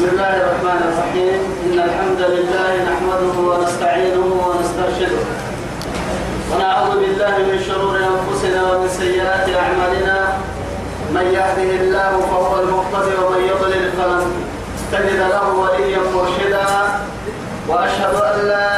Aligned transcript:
بسم 0.00 0.08
الله 0.16 0.36
الرحمن 0.36 0.82
الرحيم. 0.88 1.40
إن 1.66 1.78
الحمد 1.88 2.20
لله 2.34 2.72
نحمده 2.90 3.36
ونستعينه 3.50 4.28
ونسترشده. 4.44 5.22
ونعوذ 6.50 6.92
بالله 7.00 7.34
من 7.48 7.58
شرور 7.68 7.94
أنفسنا 8.12 8.60
ومن 8.72 8.88
سيئات 8.88 9.46
أعمالنا. 9.62 10.18
من 11.12 11.26
يهده 11.36 11.70
الله 11.84 12.12
فهو 12.30 12.52
المقتدر 12.64 13.16
ومن 13.24 13.42
يضلل 13.44 13.92
فلن 13.92 14.24
تجد 14.92 15.20
له 15.20 15.46
وليا 15.60 16.00
مرشدا. 16.16 16.68
وأشهد 17.68 18.14
أن 18.30 18.38
لا 18.48 18.72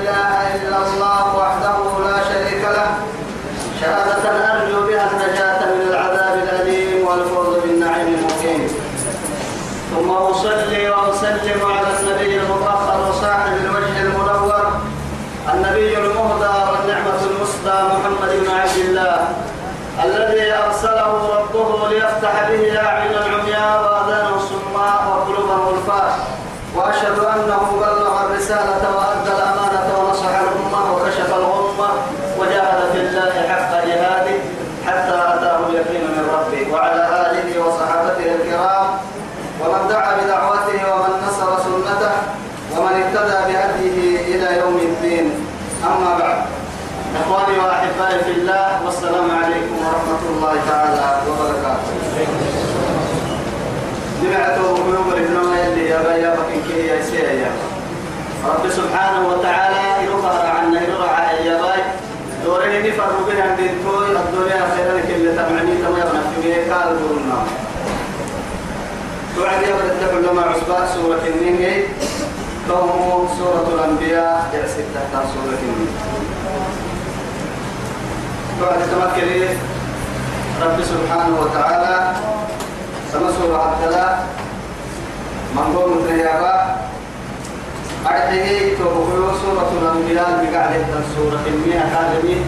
إله 0.00 0.32
إلا 0.56 0.78
الله 0.86 1.24
وحده 1.36 1.78
لا 2.08 2.18
شريك 2.32 2.64
له 2.64 2.90
شهادة 3.80 4.24
أرجو 4.52 4.88
بها 4.88 5.06
النجاة 5.12 5.60
من 5.76 5.82
العذاب 5.92 6.34
الأليم 6.44 7.06
والفوز 7.06 7.52
بالنعيم 7.62 8.08
المقيم 8.16 8.62
ثم 9.96 10.10
أصلي 10.10 10.90
وأسلم 10.90 11.60
على 11.64 11.88
النبي 12.00 12.40
المطهر 12.40 12.98
وصاحب 13.08 13.52
الوجه 13.64 13.96
المنور 14.02 14.66
النبي 15.54 15.98
المهدى 15.98 16.56
والنعمة 16.68 17.20
المسدى 17.30 17.78
محمد 17.92 18.30
بن 18.40 18.48
عبد 18.60 18.78
الله 18.86 19.16
الذي 20.04 20.52
أرسله 20.52 21.12
ربه 21.36 21.88
ليفتح 21.88 22.34
به 22.50 22.62
أعين 22.88 23.12
العمياء 23.12 23.72
وآذان 23.82 24.26
الصماء 24.34 24.98
وقلوبهم 25.10 25.74
الفاش 25.74 26.14
وأشهد 26.76 27.18
أنه 27.18 27.62
بلغ 27.80 28.14
الرسالة 28.26 28.82
وأدى 28.96 29.32
الأمانة 29.38 29.88
ونصح 29.98 30.32
الأمة 30.44 30.80
وكشف 30.94 31.30
الغمة 31.34 31.88
وجاهد 32.38 32.80
في 32.92 32.98
الله 33.00 33.34
حق 33.50 33.72
جهاده 33.86 34.36
حتى 34.86 35.16
أتاه 35.34 35.58
اليقين 35.68 36.04
من 36.16 36.24
ربه 36.36 36.72
وعلى 36.72 37.02
آله 37.24 37.48
وصحابته 37.64 38.26
الكرام 38.34 38.86
ومن 39.60 39.88
دعا 39.88 40.12
بدعوته 40.16 40.78
ومن 40.92 41.12
نصر 41.28 41.48
سنته 41.66 42.14
ومن 42.76 42.92
اهتدى 43.02 43.38
بهديه 43.52 44.20
إلى 44.34 44.58
يوم 44.60 44.76
الدين. 44.76 45.26
أما 45.84 46.18
بعد 46.18 46.38
إخواني 47.22 47.58
وأحبائي 47.58 48.18
في 48.24 48.30
الله 48.30 48.80
والسلام 48.84 49.28
عليكم 49.42 49.76
ورحمة 49.86 50.22
الله 50.30 50.54
تعالى 50.70 51.06
وبركاته. 51.28 51.85
جمعته 54.26 54.62
قلوب 54.62 55.08
الإبناء 55.08 55.66
اللي 55.68 55.88
يا 55.88 56.02
بايا 56.02 56.34
بكين 56.34 56.62
كي 56.68 56.86
يا 56.86 57.02
سيا 57.02 57.50
رب 58.46 58.70
سبحانه 58.70 59.28
وتعالى 59.28 60.06
يرفع 60.06 60.48
عنا 60.48 60.80
يرفع 60.82 61.30
يا 61.30 61.62
باي. 61.62 61.82
دورين 62.44 62.86
نفر 62.86 63.10
بين 63.28 63.40
عند 63.40 63.58
الدنيا 63.58 64.20
الدنيا 64.20 64.62
خيرا 64.76 65.00
كل 65.08 65.36
تمعني 65.36 65.74
تما 65.82 65.98
يبنى 65.98 66.22
في 66.42 66.70
قال 66.70 66.88
دورنا. 66.98 67.38
توعد 69.36 69.62
يا 69.62 70.06
تقول 70.06 70.22
لما 70.24 70.42
عصبات 70.42 70.88
سورة 70.94 71.22
النين. 71.26 71.82
توم 72.68 73.28
سورة 73.38 73.66
الأنبياء 73.74 74.50
جلست 74.52 74.78
تحت 74.94 75.24
سورة 75.34 75.58
النين. 75.62 75.92
توعد 78.60 78.80
تمكن 78.92 79.48
رب 80.62 80.78
سبحانه 80.82 81.40
وتعالى 81.40 82.12
سما 83.16 83.32
سورة 83.32 83.56
عبدالله 83.56 84.18
من 85.56 85.76
قوم 85.76 86.06
تنيابا 86.08 86.76
أرحيه 88.06 88.76
توقعوا 88.78 89.32
سورة 89.42 89.70
الأنبياء 89.82 90.28
بقاعدة 90.44 91.00
سورة 91.16 91.40
النين 91.46 91.80
أكاديمي 91.80 92.40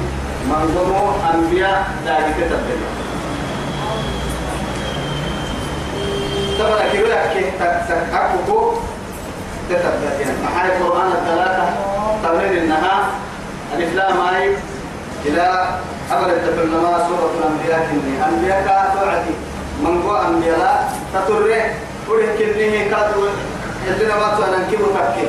من 0.44 0.62
قوم 0.76 1.20
أنبياء 1.34 1.88
ذلك 2.06 2.36
تبدأ 2.36 2.76
طبعا 6.58 6.88
كبيرة 6.92 7.16
كي 7.32 7.50
تكحككو 7.88 8.72
تتبت 9.70 10.20
يعني 10.20 10.36
محاي 10.44 10.76
القرآن 10.76 11.12
الثلاثة. 11.12 11.68
تمرين 12.22 12.62
النهار 12.62 13.04
ألف 13.76 13.94
لا 13.94 14.14
ماي 14.14 14.56
إلى 15.24 15.68
أبد 16.12 16.28
التفلما 16.30 17.08
سورة 17.08 17.30
الأنبياء. 17.38 17.88
كني 17.90 18.28
أنبياء 18.28 18.58
كاتوعتي 18.66 19.47
من 19.84 20.02
قوى 20.02 20.20
أنبياء 20.28 20.92
تطره 21.14 21.62
وريه 22.08 22.32
كنيه 22.38 22.90
كاتو 22.90 23.20
اللي 23.88 24.06
ما 24.14 24.34
توانا 24.36 24.66
كيبو 24.70 24.84
تكي 24.84 25.26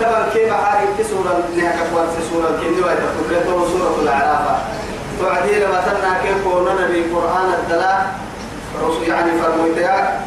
طبعا 0.00 0.28
كيف 0.34 0.52
حاري 0.52 0.86
في 0.96 1.04
سورة 1.04 1.42
نهاك 1.56 1.74
أكوان 1.86 2.06
في 2.16 2.22
سورة 2.30 2.48
كني 2.60 2.80
ويتفكرته 2.84 3.68
سورة 3.72 3.96
الأعراف. 4.02 4.58
توعدي 5.20 5.54
لما 5.64 5.80
تنا 5.86 6.18
كيف 6.22 6.44
كوننا 6.44 6.86
بالقرآن 6.86 7.46
الثلاثة 7.62 8.06
يعني 9.08 9.30
فرمويتها 9.42 10.20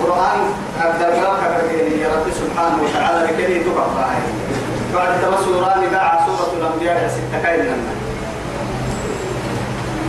قرآن 0.00 0.38
الدرجات 0.84 1.38
كبيرين 1.62 2.00
يا 2.00 2.08
رب 2.08 2.26
سبحانه 2.40 2.78
وتعالى 2.82 3.32
لكي 3.32 3.64
تقرأ 3.64 3.86
بعد 4.94 5.20
تمسوران 5.22 5.80
باع 5.92 6.26
سورة 6.26 6.52
الأنبياء 6.58 7.08
ستة 7.08 7.42
كاين 7.42 7.72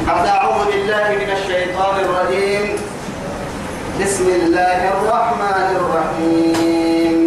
بعد 0.07 0.25
أعوذ 0.27 0.65
بالله 0.71 1.07
من 1.21 1.29
الشيطان 1.37 1.95
الرجيم. 2.05 2.65
بسم 4.01 4.27
الله 4.27 4.79
الرحمن 4.93 5.67
الرحيم. 5.79 7.17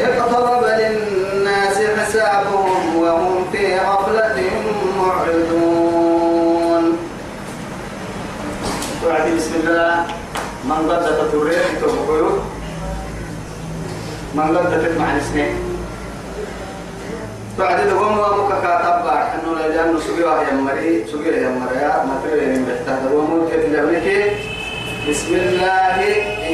اقترب 0.00 0.64
للناس 0.64 1.76
حسابهم 1.98 2.96
وهم 2.96 3.34
في 3.52 3.78
غفلة 3.78 4.38
معرضون. 4.98 6.84
بعد 9.06 9.24
بسم 9.36 9.54
الله. 9.54 9.94
من 10.66 10.90
قد 10.90 11.02
تتوريه 11.06 11.78
تبقيو 11.78 12.30
من 14.34 14.46
قد 14.56 14.66
تتمع 14.82 15.14
نسنين 15.14 15.54
بعد 17.58 17.88
دوم 17.88 18.18
وامك 18.18 18.52
لا 19.54 19.68
جان 19.68 20.00
سبيوا 20.00 20.42
يا 20.42 20.52
مري 20.52 21.04
سبيوا 21.12 21.36
يا 21.36 21.48
مريا 21.48 22.04
ما 22.08 22.20
تري 22.24 22.46
من 22.46 22.64
بحتا 22.64 23.08
دوم 23.08 23.48
كتلبنك 23.52 24.32
بسم 25.08 25.34
الله 25.34 26.00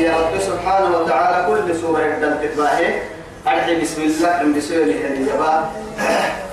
يا 0.05 0.13
رب 0.17 0.41
سبحانه 0.41 0.97
وتعالى 0.99 1.39
كل 1.49 1.77
سورة 1.81 2.01
يقدر 2.01 2.33
تتباهي. 2.43 3.03
أرحي 3.47 3.81
بسم 3.81 4.03
الله 4.03 4.43
من 4.43 4.53
بسوله 4.55 4.95
يعني 4.95 5.25
جبا 5.25 5.71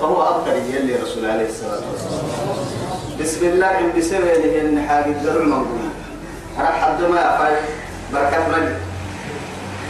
فهو 0.00 0.22
أبقى 0.22 0.58
يلي 0.58 0.96
رسول 0.96 1.30
عليه 1.30 1.48
الصلاة 1.48 1.82
والسلام. 1.92 2.26
بسم 3.20 3.46
الله 3.46 3.72
من 3.80 3.90
بسوله 3.98 4.26
يعني 4.26 4.88
حاجة 4.88 5.14
ذر 5.22 5.40
المنقول. 5.40 5.86
أنا 6.58 6.66
حد 6.66 7.02
ما 7.02 7.34
أفعل 7.34 7.56
بركة 8.12 8.48
من. 8.48 8.74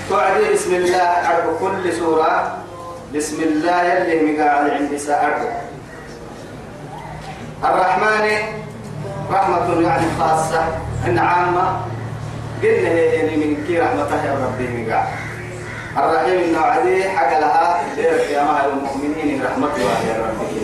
توعدي 0.09 0.53
بسم 0.55 0.75
الله 0.75 1.03
أعرف 1.03 1.47
كل 1.61 1.93
سورة. 1.93 2.59
بسم 3.15 3.43
الله 3.43 3.83
اللي 4.03 4.33
مقاعد 4.33 4.71
عندي 4.71 4.99
سأعرف. 4.99 5.70
الرحمن 7.65 8.29
رحمة 9.33 9.81
يعني 9.89 10.07
خاصة. 10.21 10.65
إن 11.07 11.19
عامة 11.19 11.81
قلنا 12.63 12.89
هي 12.89 13.37
من 13.37 13.65
كي 13.67 13.79
رحمته 13.79 14.25
يا 14.25 14.35
ربي 14.45 14.69
مقاعد 14.69 15.09
الرحيم 15.97 16.39
إنه 16.49 16.61
عدي 16.61 17.09
حق 17.11 17.39
لها 17.39 17.81
يا 18.31 18.45
مع 18.45 18.65
المؤمنين 18.65 19.43
رحمة 19.45 19.69
الله 19.77 19.99
يا 20.09 20.17
ربي. 20.27 20.61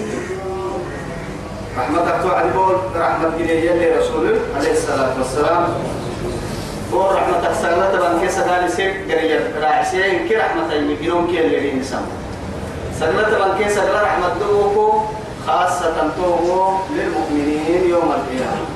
رحمتك 1.79 2.23
توعد 2.23 2.53
بول 2.53 2.77
رحمة 2.97 3.31
جليل 3.39 3.65
يلي 3.65 3.97
رسول 3.97 4.39
عليه 4.57 4.73
الصلاة 4.73 5.19
والسلام. 5.19 5.69
بول 6.93 7.15
رحمتك 7.15 7.53
سغلت 7.63 7.97
بان 8.01 8.21
كيسا 8.21 8.47
دالي 8.47 8.69
سيك 8.69 8.97
جريل 9.09 9.41
راعسين 9.63 10.29
كي 10.29 10.37
رحمة 10.37 10.75
يمكنون 10.75 11.27
كي 11.27 11.41
اللي 11.41 11.73
نسام 11.73 12.03
سغلت 13.01 13.29
بان 13.29 13.59
كيسا 13.59 13.81
غلا 13.81 14.03
رحمة 14.03 14.29
دوكو 14.41 15.01
خاصة 15.47 16.11
توبو 16.17 16.73
للمؤمنين 16.97 17.91
يوم 17.91 18.13
القيامة. 18.19 18.67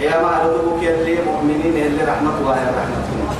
يا 0.00 0.22
ما 0.22 0.78
كي 0.80 0.94
اللي 0.94 1.22
مؤمنين 1.26 1.86
اللي 1.86 2.04
رحمة 2.04 2.38
الله 2.40 2.56
يا 2.56 2.72
رحمة 2.78 3.04
الله. 3.12 3.34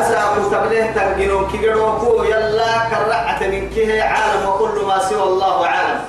أسأل 0.00 0.50
تبليه 0.50 0.90
تنقلون 0.90 1.48
كي 1.50 1.68
قدوكو 1.68 2.24
يلا 2.24 2.88
كرعة 2.90 3.40
من 3.40 3.70
كيه 3.74 4.02
عالم 4.02 4.48
وكل 4.48 4.86
ما 4.86 4.98
سوى 4.98 5.22
الله 5.22 5.66
عالم. 5.66 6.00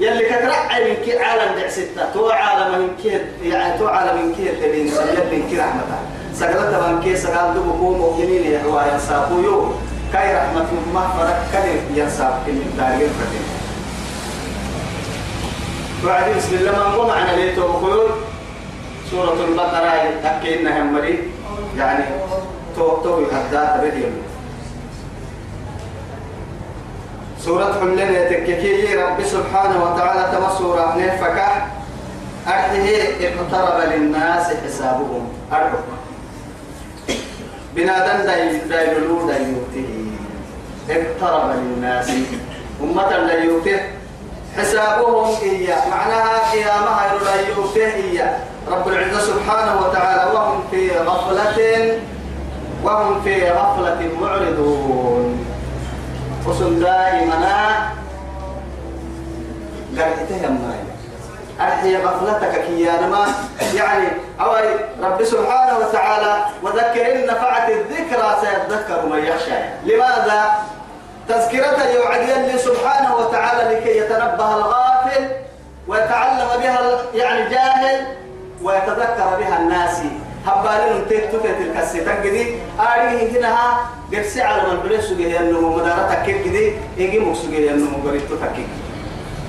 يلي 0.00 0.24
كترعى 0.24 0.84
من 0.84 0.96
كي 1.04 1.18
عالم 1.18 1.60
دع 1.60 1.68
ستة 1.68 2.12
تو 2.14 2.28
عالم 2.28 2.82
من 2.82 2.90
كي 3.02 3.20
يعني 3.42 3.78
تو 3.78 3.86
عالم 3.86 4.26
من 4.26 4.34
كي 4.34 4.48
تبين 4.48 4.86
يلي 4.86 5.42
كي 5.50 5.58
رحمته 5.58 5.98
سقلت 6.34 6.74
من 6.88 7.00
كي 7.04 7.16
سقال 7.16 7.54
دو 7.54 7.60
بكو 7.60 7.94
مؤمنين 7.94 8.52
يا 8.52 8.62
هو 8.64 8.80
ينسابو 8.92 9.40
يو 9.40 9.66
كاي 10.12 10.36
رحمة 10.36 10.66
ما 10.94 11.04
فرق 11.16 11.38
كان 11.52 11.66
ينساب 11.94 12.32
من 12.46 12.74
دارين 12.78 13.10
فتن 13.18 13.45
بعد 16.04 16.36
بسم 16.36 16.54
الله 16.54 16.72
ما 16.72 16.88
نقوم 16.88 17.08
معنا 17.08 17.36
ليتو 17.36 17.62
بقول 17.62 18.06
سورة 19.10 19.44
البقرة 19.48 19.92
أكيدنا 20.24 20.82
هم 20.82 20.94
مري 20.94 21.18
يعني 21.78 22.04
تو 22.76 22.96
تو 23.02 23.20
يهدات 23.20 23.80
بديهم 23.80 24.12
سورة 27.40 27.72
حملين 27.80 28.12
يتككي 28.14 28.94
رب 28.94 29.22
سبحانه 29.24 29.84
وتعالى 29.84 30.36
تمسورة 30.36 30.96
نفكة 30.98 31.48
أرده 32.46 33.26
اقترب 33.26 33.90
للناس 33.90 34.46
حسابهم. 34.64 35.28
أرده 35.52 35.78
بنادن 37.74 38.26
داي 38.26 38.58
دايلولو 38.58 39.26
دايوته 39.28 39.86
اقترب 40.90 41.50
للناس. 41.50 42.10
أمة 42.82 43.10
دايوته 43.10 43.80
حسابهم 44.58 45.36
إياه. 45.42 45.88
معناها 45.90 46.52
قيامها 46.52 47.12
دايوته 47.24 47.94
إياه. 47.94 48.38
رب 48.70 48.88
العزة 48.88 49.20
سبحانه 49.20 49.86
وتعالى. 49.86 50.32
وهم 50.34 50.64
في 50.70 50.98
غفلة 50.98 51.98
وهم 52.84 53.22
في 53.22 53.50
غفلة 53.50 54.10
معرضون. 54.20 55.46
وصل 56.46 56.80
دائما. 56.80 57.36
قرأتهم 59.96 60.52
مريم 60.62 60.86
أحيي 61.60 61.96
غفلتك 61.96 62.64
كيانما. 62.66 63.26
يعني 63.74 64.08
أوي 64.40 64.68
رب 65.02 65.24
سبحانه 65.24 65.78
وتعالى 65.78 66.44
وذكر 66.62 67.12
إن 67.14 67.26
نفعت 67.26 67.70
الذكرى 67.70 68.36
سيذكر 68.40 69.06
من 69.06 69.24
يخشى. 69.24 69.58
لماذا؟ 69.84 70.50
تذكرة 71.28 71.84
يوعد 71.94 72.28
يلي 72.28 72.58
سبحانه 72.58 73.16
وتعالى 73.16 73.74
لكي 73.74 73.98
يتنبه 73.98 74.54
الغافل 74.56 75.28
ويتعلم 75.88 76.48
بها 76.62 76.80
يعني 77.14 77.50
جاهل 77.50 78.06
ويتذكر 78.62 79.36
بها 79.38 79.58
الناس. 79.58 79.98
هبالين 80.46 81.08
تكتو 81.10 81.38
تلك 81.38 81.76
الستان 81.82 82.22
جدي 82.24 82.54
أريه 82.80 83.38
هنا 83.38 83.56
قد 84.12 84.22
سعر 84.22 84.70
من 84.70 84.76
بلسو 84.80 85.14
جهي 85.14 85.38
أنه 85.38 85.60
مدارتك 85.60 86.22
كيف 86.26 86.46
جدي 86.46 86.72
يجي 86.96 87.18
مكسو 87.18 87.50
جهي 87.50 87.70
أنه 87.70 87.88
قريتو 88.06 88.34
تكيك 88.36 88.66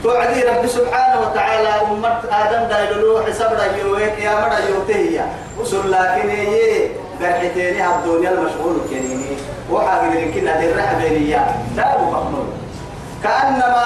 توعدي 0.03 0.41
رب 0.43 0.67
سبحانه 0.67 1.21
وتعالى 1.21 1.69
أمت 1.69 2.21
آدم 2.31 2.67
دايلو 2.69 3.21
حساب 3.23 3.57
دايوك 3.57 4.17
يا 4.19 4.35
مرا 4.35 4.57
يوتهيا 4.69 5.25
وصل 5.59 5.91
لكن 5.91 6.29
يي 6.29 6.89
برحتيني 7.21 7.87
الدنيا 7.95 8.31
المشغول 8.31 8.75
كنيني 8.89 9.37
وحاجة 9.71 10.13
يمكن 10.19 10.47
هذه 10.47 10.71
الرحبينية 10.71 11.45
لا 11.75 11.97
بفهمه 11.97 12.43
كأنما 13.23 13.85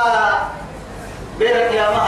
بين 1.39 1.51
القيامة 1.51 2.01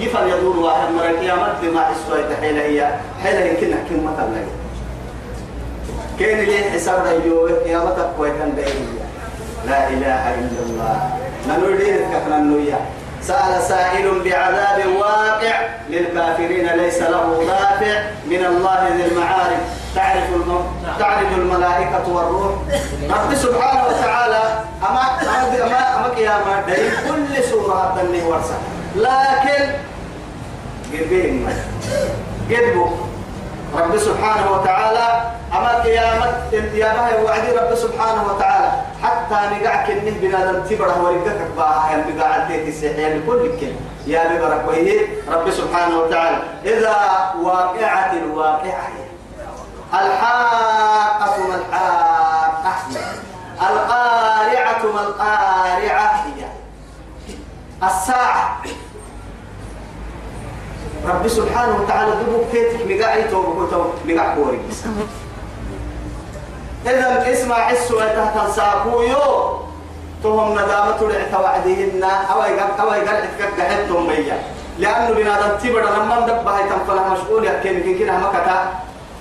جفن 0.00 0.28
يدور 0.28 0.56
واحد 0.58 0.90
مرة 0.92 1.10
القيامة 1.10 1.54
بما 1.62 1.80
حسوا 1.80 2.18
يتحيل 2.18 2.58
هي 2.58 2.94
حيلة 3.22 3.40
يمكن 3.40 3.70
نحكي 3.70 3.94
مثلا 3.94 4.44
كين 6.18 6.38
لي 6.38 6.70
حساب 6.70 7.04
دايوك 7.04 7.50
قيامة 7.50 7.90
تقوى 7.90 8.30
كان 8.30 8.52
لا 9.66 9.88
إله 9.88 10.34
إلا 10.34 10.60
الله. 10.66 11.10
ننودين 11.48 11.96
كفنا 11.96 12.36
النويا 12.36 12.78
سأل 13.26 13.62
سائل 13.62 14.22
بعذاب 14.24 14.86
واقع 15.00 15.56
للكافرين 15.90 16.66
ليس 16.66 17.02
له 17.02 17.44
دافع 17.48 18.02
من 18.26 18.44
الله 18.44 18.88
ذي 18.96 19.04
المعارف. 19.04 19.60
تعرف. 19.94 20.24
تعرف 20.98 21.32
الملائكة 21.38 22.08
والروح؟ 22.08 22.54
رب 23.10 23.34
سبحانه 23.34 23.84
وتعالى 23.86 24.42
أما 24.90 25.00
أما 25.62 25.96
أما 25.96 26.08
قيامة 26.08 26.64
كل 27.08 27.44
سورة 27.50 27.96
تني 28.00 28.22
ورسة 28.22 28.58
لكن 28.96 29.64
قبين 30.92 31.48
قدبوا 32.50 33.05
رب 33.78 33.98
سبحانه 33.98 34.52
وتعالى. 34.52 35.30
أما 35.52 35.82
قيامة 35.82 36.24
القيامة 36.52 37.24
وعدي 37.24 37.50
رب 37.52 37.74
سبحانه 37.74 38.22
وتعالى. 38.24 38.70
حتى 39.02 39.34
نقع 39.34 39.86
كنه 39.86 40.14
بنادم 40.20 40.62
تبره 40.62 41.02
ورقك 41.02 41.40
باها. 41.56 41.90
يعني 41.90 42.12
بقع 42.12 42.36
الديت 42.36 42.68
السحيان 42.68 43.22
كل 43.26 43.60
كل 43.60 43.72
يا 44.06 44.22
ببرك 44.28 44.68
وهي 44.68 45.00
رب 45.28 45.50
سبحانه 45.50 45.98
وتعالى. 45.98 46.38
إذا 46.64 46.96
واقعت 47.42 48.12
الواقعة 48.12 48.88
الحاقة 49.94 51.48
ما 51.48 51.54
الحاقة 51.54 52.76
القارعة 53.62 54.82
ما 54.94 55.00
القارعة 55.00 56.24
هي. 56.26 56.46
الساعة. 57.82 58.62
رب 61.08 61.28
سبحانه 61.28 61.82
وتعالى 61.82 62.10
دبوك 62.10 62.44
تيتك 62.52 62.80
مقاعي 62.90 63.22
توبكو 63.22 63.84
مقاع 64.08 64.34
كوري. 64.34 64.60
إذا 66.86 67.32
اسمع 67.32 67.54
حسوا 67.54 68.00
تحت 68.00 68.50
ساكويو 68.56 69.56
تهم 70.22 70.52
ندامة 70.52 71.00
لعت 71.00 71.34
وعدهن 71.34 72.04
أو 72.04 72.38
يقال 72.42 72.70
أو 72.80 72.88
يقال 72.94 73.28
إتكاد 73.40 73.90
مية 73.90 74.42
لأنه 74.78 75.10
بنادم 75.10 75.56
تبر 75.62 75.80
لما 75.80 76.20
مدبها 76.20 76.60
تنفلها 76.70 77.08
مشغول 77.08 77.44
يحكي 77.44 77.80
كن 77.80 77.98
كنا 77.98 78.18
مكتا 78.18 78.56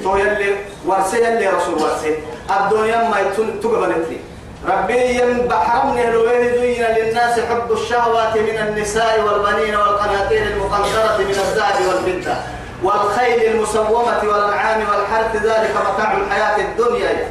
تو 0.03 0.17
يلي 0.17 0.55
ورسي 0.85 1.17
يلي 1.17 1.47
رسول 1.47 1.73
ورسي. 1.73 2.15
الدنيا 2.49 3.09
ما 3.09 3.19
يتون 3.19 3.59
تقبلت 3.63 4.05
لي 4.09 4.19
ربي 4.67 5.21
بحرم 5.49 5.95
نهلوه 5.95 6.31
زين 6.57 6.83
للناس 6.83 7.39
حب 7.39 7.71
الشهوات 7.71 8.37
من 8.37 8.57
النساء 8.67 9.21
والبنين 9.21 9.75
والقناطير 9.75 10.43
المقنطرة 10.43 11.17
من 11.17 11.29
الذهب 11.29 11.75
والفضة 11.87 12.35
والخيل 12.83 13.39
المسومة 13.51 14.21
والأنعام 14.23 14.79
والحرث 14.79 15.35
ذلك 15.35 15.73
متاع 15.93 16.17
الحياة 16.17 16.57
الدنيا. 16.57 17.27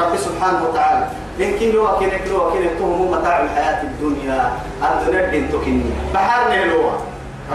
رب 0.00 0.16
سبحانه 0.16 0.68
وتعالى 0.68 1.06
إن 1.40 1.58
كن 1.58 1.70
لو 1.70 1.86
كن 1.98 2.10
لو 2.30 2.50
كن 2.50 3.18
متاع 3.18 3.40
الحياة 3.42 3.82
الدنيا 3.82 4.52
الدنيا 4.82 5.26
دين 5.30 5.52
تكني 5.52 5.84
بحر 6.14 6.48
نهلوا 6.48 6.90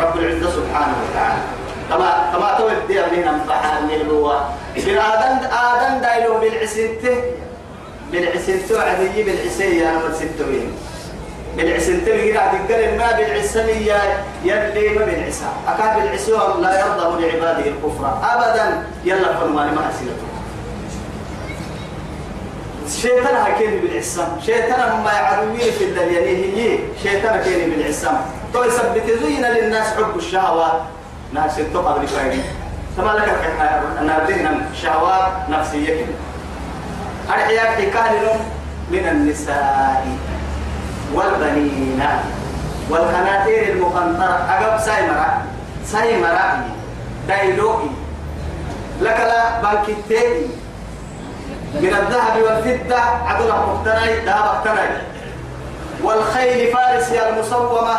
رب 0.02 0.18
العزة 0.18 0.50
سبحانه 0.50 0.96
وتعالى. 1.04 1.42
كما 1.90 2.10
كما 2.34 2.58
تود 2.58 2.88
دي 2.88 3.02
من 3.02 3.40
بحر 3.50 3.82
نهلوا 3.82 4.34
بن 4.76 4.98
آدم 4.98 5.48
آدم 5.52 6.02
دايلو 6.02 6.34
بالعسنته. 6.40 7.24
بالعسنته 8.12 8.82
عدي 8.82 9.24
بالعسية 9.24 9.90
أنا 9.90 10.00
مرسلتوين 10.08 10.72
بالعسنته 11.58 12.12
بيقول 12.12 12.68
تقول 12.70 12.98
ما 12.98 13.12
بالعسمية 13.12 13.98
يلي 14.44 14.90
ما 15.00 15.06
بالعسى 15.06 15.46
أكاد 15.68 16.02
بالعسى 16.02 16.32
لا 16.32 16.80
يرضى 16.80 17.22
لعباده 17.22 17.66
الكفر. 17.68 18.20
أبدا. 18.24 18.84
يلا 19.06 19.38
فرمان 19.38 19.76
ما 19.76 19.90
أسيرته 19.90 20.30
شيطان 23.02 23.36
هكين 23.36 23.80
بالعسام 23.82 24.28
شيطان 24.46 25.04
ما 25.04 25.12
يعدوين 25.12 25.72
في 25.72 25.84
الدنيا. 25.84 26.80
شيطان 27.04 27.40
هكين 27.40 27.70
بالعسام 27.70 28.22
تو 28.54 28.64
يثبت 28.64 29.12
زين 29.24 29.46
للناس 29.46 29.88
حب 29.88 30.18
الشهوات 30.18 30.82
ناس 31.34 31.56
تقع 31.74 31.98
بالفايدة. 31.98 32.44
كما 32.98 33.12
لك 33.12 33.30
نابلين 34.02 34.48
الشهوات 34.72 35.50
نفسية 35.50 35.88
كده. 35.88 36.29
الحياة 37.30 37.76
حكاية 37.76 38.34
من 38.92 39.08
النساء 39.12 40.08
والبنين 41.14 42.04
والقناطير 42.90 43.74
المقنطرة. 43.74 44.46
أقب 44.50 44.80
سايمرا 44.80 45.42
سايمرا 45.86 46.64
دايلوكي 47.28 47.92
لك 49.02 49.20
لا 49.20 49.62
بانكتيكي 49.62 50.48
من 51.74 51.96
الذهب 51.96 52.42
والفضة. 52.44 53.00
عدل 53.28 53.48
مقتنعي. 53.48 54.26
ذهب 54.26 54.46
اقتنعي. 54.46 55.02
والخيل 56.04 56.74
فارسي 56.74 57.30
المصومة. 57.30 57.98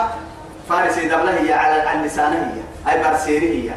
فارسي 0.68 1.08
دبلة 1.08 1.40
هي 1.40 1.52
على 1.52 2.00
اللسان 2.00 2.32
هي. 2.32 2.92
أي 2.92 3.04
برسيري 3.04 3.70
هي. 3.70 3.74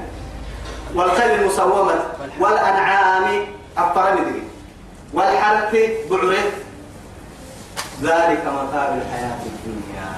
والخيل 0.95 1.41
المصومة. 1.41 1.95
والأنعام. 2.39 3.45
الطرمدري 3.77 4.43
والحرث 5.13 5.75
بعره 6.11 6.43
ذلك 8.01 8.43
متاع 8.45 8.95
الحياة 8.95 9.39
الدنيا. 9.45 10.09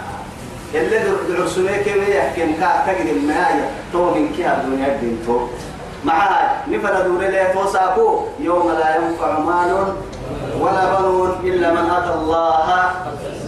اللي 0.73 0.99
درسونيك 1.29 1.87
يحكي 1.87 2.45
مكا 2.45 2.85
تقدم 2.87 3.27
معايا 3.27 3.69
تو 3.93 4.13
من 4.13 4.33
كي 4.35 4.51
الدنيا 4.51 4.97
بنتو 5.01 5.47
معاي 6.05 6.47
نفر 6.67 7.01
دور 7.07 7.21
لي 7.21 7.47
توساكو 7.53 8.25
يوم 8.39 8.71
لا 8.71 8.95
ينفع 8.95 9.39
مال 9.39 9.93
ولا 10.59 10.99
بنون 10.99 11.39
إلا 11.43 11.71
من 11.71 11.89
أتى 11.91 12.13
الله 12.13 12.67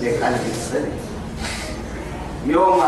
بقلب 0.01 0.43
سليم. 0.71 0.99
يوم 2.45 2.83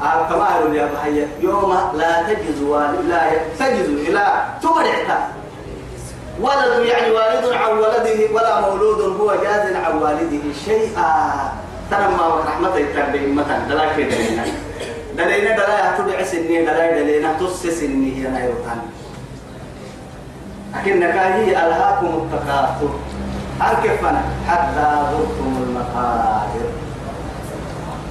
كما 0.00 0.48
يا 0.74 0.90
بحية 0.94 1.26
يوم 1.40 1.78
لا 1.94 2.22
تجز 2.22 2.62
والد 2.62 3.00
لا 3.08 3.30
تجز 3.58 3.88
إلى 3.88 4.44
تمرعتا 4.62 5.28
ولد 6.40 6.86
يعني 6.86 7.10
والد 7.10 7.52
عن 7.52 7.72
ولده 7.78 8.34
ولا 8.34 8.60
مولود 8.60 9.20
هو 9.20 9.34
جاز 9.42 9.76
عن 9.76 9.98
والده 10.02 10.42
شيئا. 10.64 11.52
ترى 11.90 12.08
ما 12.08 12.42
رحمته 12.46 12.76
يتربي 12.78 13.26
مثلا 13.26 13.58
دلاك 13.68 13.96
دلينا 13.96 14.44
دلينا 15.16 15.56
دلايا 15.56 15.98
تبع 15.98 16.22
سني 16.22 16.64
دلايا 16.64 17.02
دلينا 17.02 17.32
تس 17.40 17.66
سني 17.66 18.16
هي 18.16 18.28
نايوتان 18.28 18.80
لكن 20.74 21.02
هي 21.02 21.50
ألهاكم 21.50 22.06
التكاثر. 22.06 22.94
أركفنا 23.62 24.22
حتى 24.48 24.86
زرتم 25.10 25.62
المقابر 25.62 26.68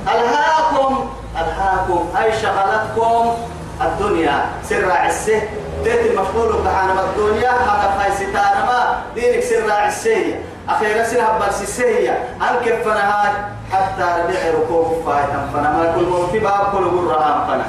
ألهاكم 0.07 1.09
ألهاكم 1.37 2.09
أي 2.17 2.31
شغلتكم؟ 2.41 3.33
الدنيا. 3.81 4.45
سر 4.69 4.91
عسه 4.91 5.41
تيت 5.83 6.11
المفعول 6.11 6.61
بحانا 6.65 7.03
الدنيا 7.03 7.51
هذا 7.51 7.95
خاي 7.99 8.11
ستانا 8.11 8.65
ما 8.65 9.01
دينك 9.15 9.43
سر 9.43 9.71
عسه 9.71 10.35
أخيرا 10.69 11.03
سنها 11.03 11.39
برسيسية 11.39 12.35
أنك 12.41 12.81
فنهاي 12.85 13.31
حتى 13.71 14.05
ربيع 14.19 14.39
ركوب 14.59 15.03
فايتا 15.05 15.49
فنما 15.53 15.93
كل 15.95 16.03
موت 16.03 16.31
باب 16.35 16.71
كل 16.71 16.83
مرة 16.83 17.45
فنا 17.47 17.65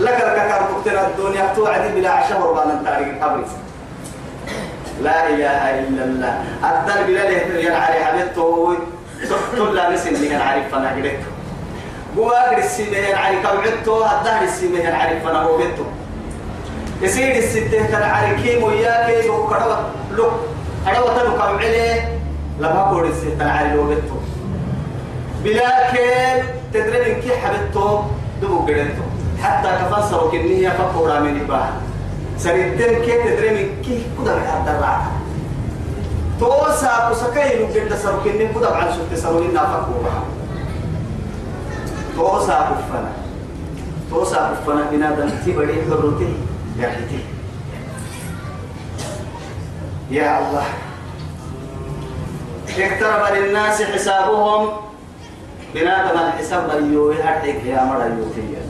لك 0.00 0.14
الككر 0.14 0.66
تقتل 0.70 0.98
الدنيا 0.98 1.52
توعدي 1.56 1.88
بلا 1.88 2.10
عشاء 2.10 2.40
وربان 2.40 2.84
تاريخ 2.84 3.08
قبري. 3.22 3.44
لا 5.00 5.28
إله 5.28 5.78
إلا 5.80 6.04
الله. 6.04 6.44
أدل 6.64 7.04
بلا 7.06 7.30
له 7.30 7.58
ينعري 7.60 8.04
حبيبته 8.04 8.76
تقتل 9.30 9.74
لا 9.74 9.90
نسن 9.90 10.14
اللي 10.14 10.30
ينعري 10.30 10.62
فنا 10.72 10.90
قدرته 10.90 11.26
بواقر 12.16 12.58
السيمة 12.58 12.96
ينعري 12.96 13.42
كوعدته 13.42 14.18
الدهر 14.18 14.42
السيمة 14.42 14.78
ينعري 14.78 15.20
فنا 15.20 15.46
وبيته 15.46 15.86
يصير 17.02 17.36
الستة 17.36 17.86
تنعري 17.86 18.42
كيم 18.42 18.62
وياكي 18.62 19.28
وكروة 19.28 19.80
لك 20.10 20.30
كروة 20.84 21.22
لك 21.22 21.40
وعليه 21.40 22.18
لما 22.60 22.82
قول 22.90 23.06
الستة 23.06 23.38
تنعري 23.38 23.78
وبيته 23.78 24.20
بلا 25.44 25.90
كيم 25.90 26.44
تدري 26.72 27.14
من 27.14 27.20
كي 27.20 27.36
حبيبته 27.36 28.04
دبو 28.42 28.58
قدرته 28.58 29.02
حتى 29.42 29.68
كفسروا 29.68 30.30
كنية 30.30 30.68
فقورا 30.68 31.20
من 31.20 31.40
إباحة. 31.40 31.72
سريتين 32.38 33.02
كي 33.02 33.22
تدري 33.22 33.50
من 33.50 33.82
كي 33.82 34.02
كده 34.22 34.36
بحد 34.36 34.68
الرعاة 34.68 35.06
توسا 36.40 37.10
كسكاي 37.10 37.64
نقدر 37.64 37.96
سرو 37.96 38.20
كنين 38.24 38.52
كده 38.54 38.70
بعد 38.70 38.90
شفت 38.90 39.14
سرو 39.22 39.40
لنا 39.40 39.60
فقورا. 39.60 40.22
توسا 42.16 42.54
كفنا. 42.54 43.12
توسا 44.10 44.54
كفنا. 44.54 44.90
بنا 44.90 45.10
دمتي 45.10 45.52
بدي 45.52 45.72
يحتي 46.78 47.20
يا 50.10 50.38
الله. 50.38 50.66
اقترب 52.78 53.36
للناس 53.36 53.82
حسابهم. 53.82 54.68
بنادم 55.74 56.18
الحساب 56.18 56.70
أيوه 56.70 57.14
هرتك 57.14 57.64
يا 57.66 57.84
مر 57.84 58.02
أيوه 58.02 58.62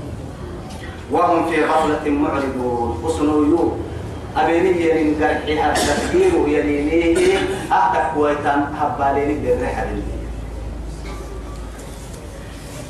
وهم 1.10 1.50
في 1.50 1.64
غفلة 1.64 2.10
معرضون. 2.10 3.00
وصنوا 3.04 3.46
يو 3.46 3.72
أبيني 4.36 4.82
يرين 4.82 5.14
قرحها 5.24 5.72
التفكير 5.72 6.48
يرينيه 6.48 7.38
أهتك 7.72 8.16
ويتان 8.16 8.74
هباليني 8.78 9.34
بالرحل 9.34 10.02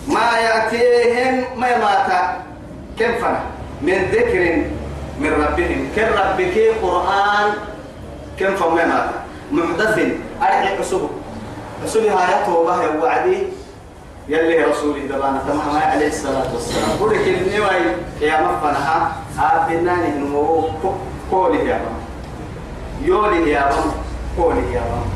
ما 0.09 0.39
يأتيهم 0.39 1.61
ما 1.61 1.69
يمات 1.69 2.11
كم 2.99 3.13
فنا 3.21 3.41
من 3.83 3.99
ذكر 4.13 4.63
من 5.21 5.33
ربهم. 5.33 5.89
كم 5.97 6.09
ربك 6.15 6.57
قرآن؟ 6.83 7.47
كم 8.39 8.57
فما 8.57 8.85
مات 8.85 9.11
محدث 9.53 9.99
أرحي 10.43 10.79
حسبه 10.79 11.09
حسبها 11.85 12.43
يتوبة 12.43 13.03
وعدي. 13.03 13.39
يلي 14.29 14.65
رسولي 14.65 15.01
دبانا. 15.01 15.43
تمام. 15.49 15.77
عليه 15.77 16.09
الصلاة 16.09 16.53
والسلام. 16.55 16.91
قل 17.01 17.11
لك 17.15 17.29
النواي 17.29 17.83
يا 18.21 18.41
مفنها 18.41 19.13
آبناني 19.39 20.19
نمو 20.19 20.69
قولي 21.33 21.69
يا 21.69 21.75
رب. 21.75 21.99
يولي 23.09 23.51
يا 23.51 23.71
رب. 23.71 23.93
قولي 24.39 24.73
يا 24.75 24.81
رب. 24.81 25.09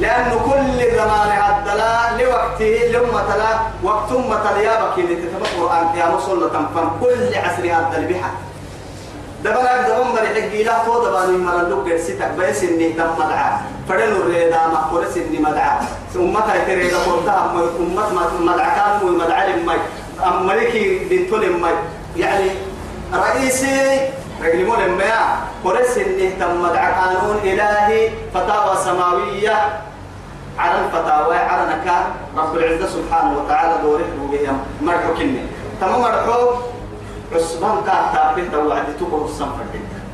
لأن 0.00 0.30
كل 0.30 0.96
زمان 0.96 1.30
عدلا 1.30 2.22
لوقته 2.22 2.74
لما 2.92 3.22
تلا 3.28 3.52
وقت 3.82 4.12
ما 4.12 4.36
تليابك 4.50 4.98
اللي 4.98 5.16
تتبقى 5.16 5.50
القرآن 5.52 5.96
يا 5.96 6.14
مصلة 6.14 6.48
فن 6.74 6.88
كل 7.00 7.34
عصر 7.34 7.64
عدل 7.74 8.04
بها 9.50 9.88
دبنا 9.88 9.88
دبنا 9.88 10.12
مريح 10.12 10.46
جيلا 10.52 10.84
تو 10.84 11.04
دبنا 11.04 11.26
من 11.26 11.48
اللوك 11.60 11.96
ستك 11.96 12.30
بس 12.38 12.62
إني 12.62 12.92
تم 12.92 13.14
مدعى 13.18 13.50
فدن 13.88 14.12
الريدا 14.12 14.66
ما 14.72 14.80
قرس 14.92 15.16
إني 15.16 15.38
مدعى 15.38 15.78
أمتها 16.16 16.64
تريدا 16.66 16.98
قلتها 16.98 17.52
أمت 17.80 18.10
مدعى 18.40 18.70
كان 18.76 19.12
مدعى 19.22 19.52
لما 19.52 19.74
أمريكي 20.26 21.08
بنتون 21.08 21.40
لما 21.40 21.70
يعني 22.16 22.50
رئيسي 23.14 24.00
رجل 24.42 24.66
مول 24.66 24.90
ما 24.98 25.12
قرس 25.64 25.98
إني 25.98 26.30
تم 26.40 26.62
مدعى 26.62 26.92
قانون 26.92 27.36
إلهي 27.44 28.10
فتاوى 28.34 28.76
سماوية. 28.84 29.56
على 30.58 30.76
الفتاوى 30.84 31.36
على 31.36 31.62
نكا. 31.68 31.96
رب 32.36 32.56
العزة 32.56 32.88
سبحانه 32.88 33.38
وتعالى 33.38 33.74
دوره 33.82 34.08
وبهم 34.22 34.56
مرحو 34.80 35.14
كني. 35.14 35.44
تمام 35.80 36.00
مرحو؟ 36.00 36.40
عصبان 37.32 37.84
كان 37.86 38.04
تابين 38.14 38.52
توعد 38.52 38.84
تبر 39.00 39.24
الصنفر 39.24 39.64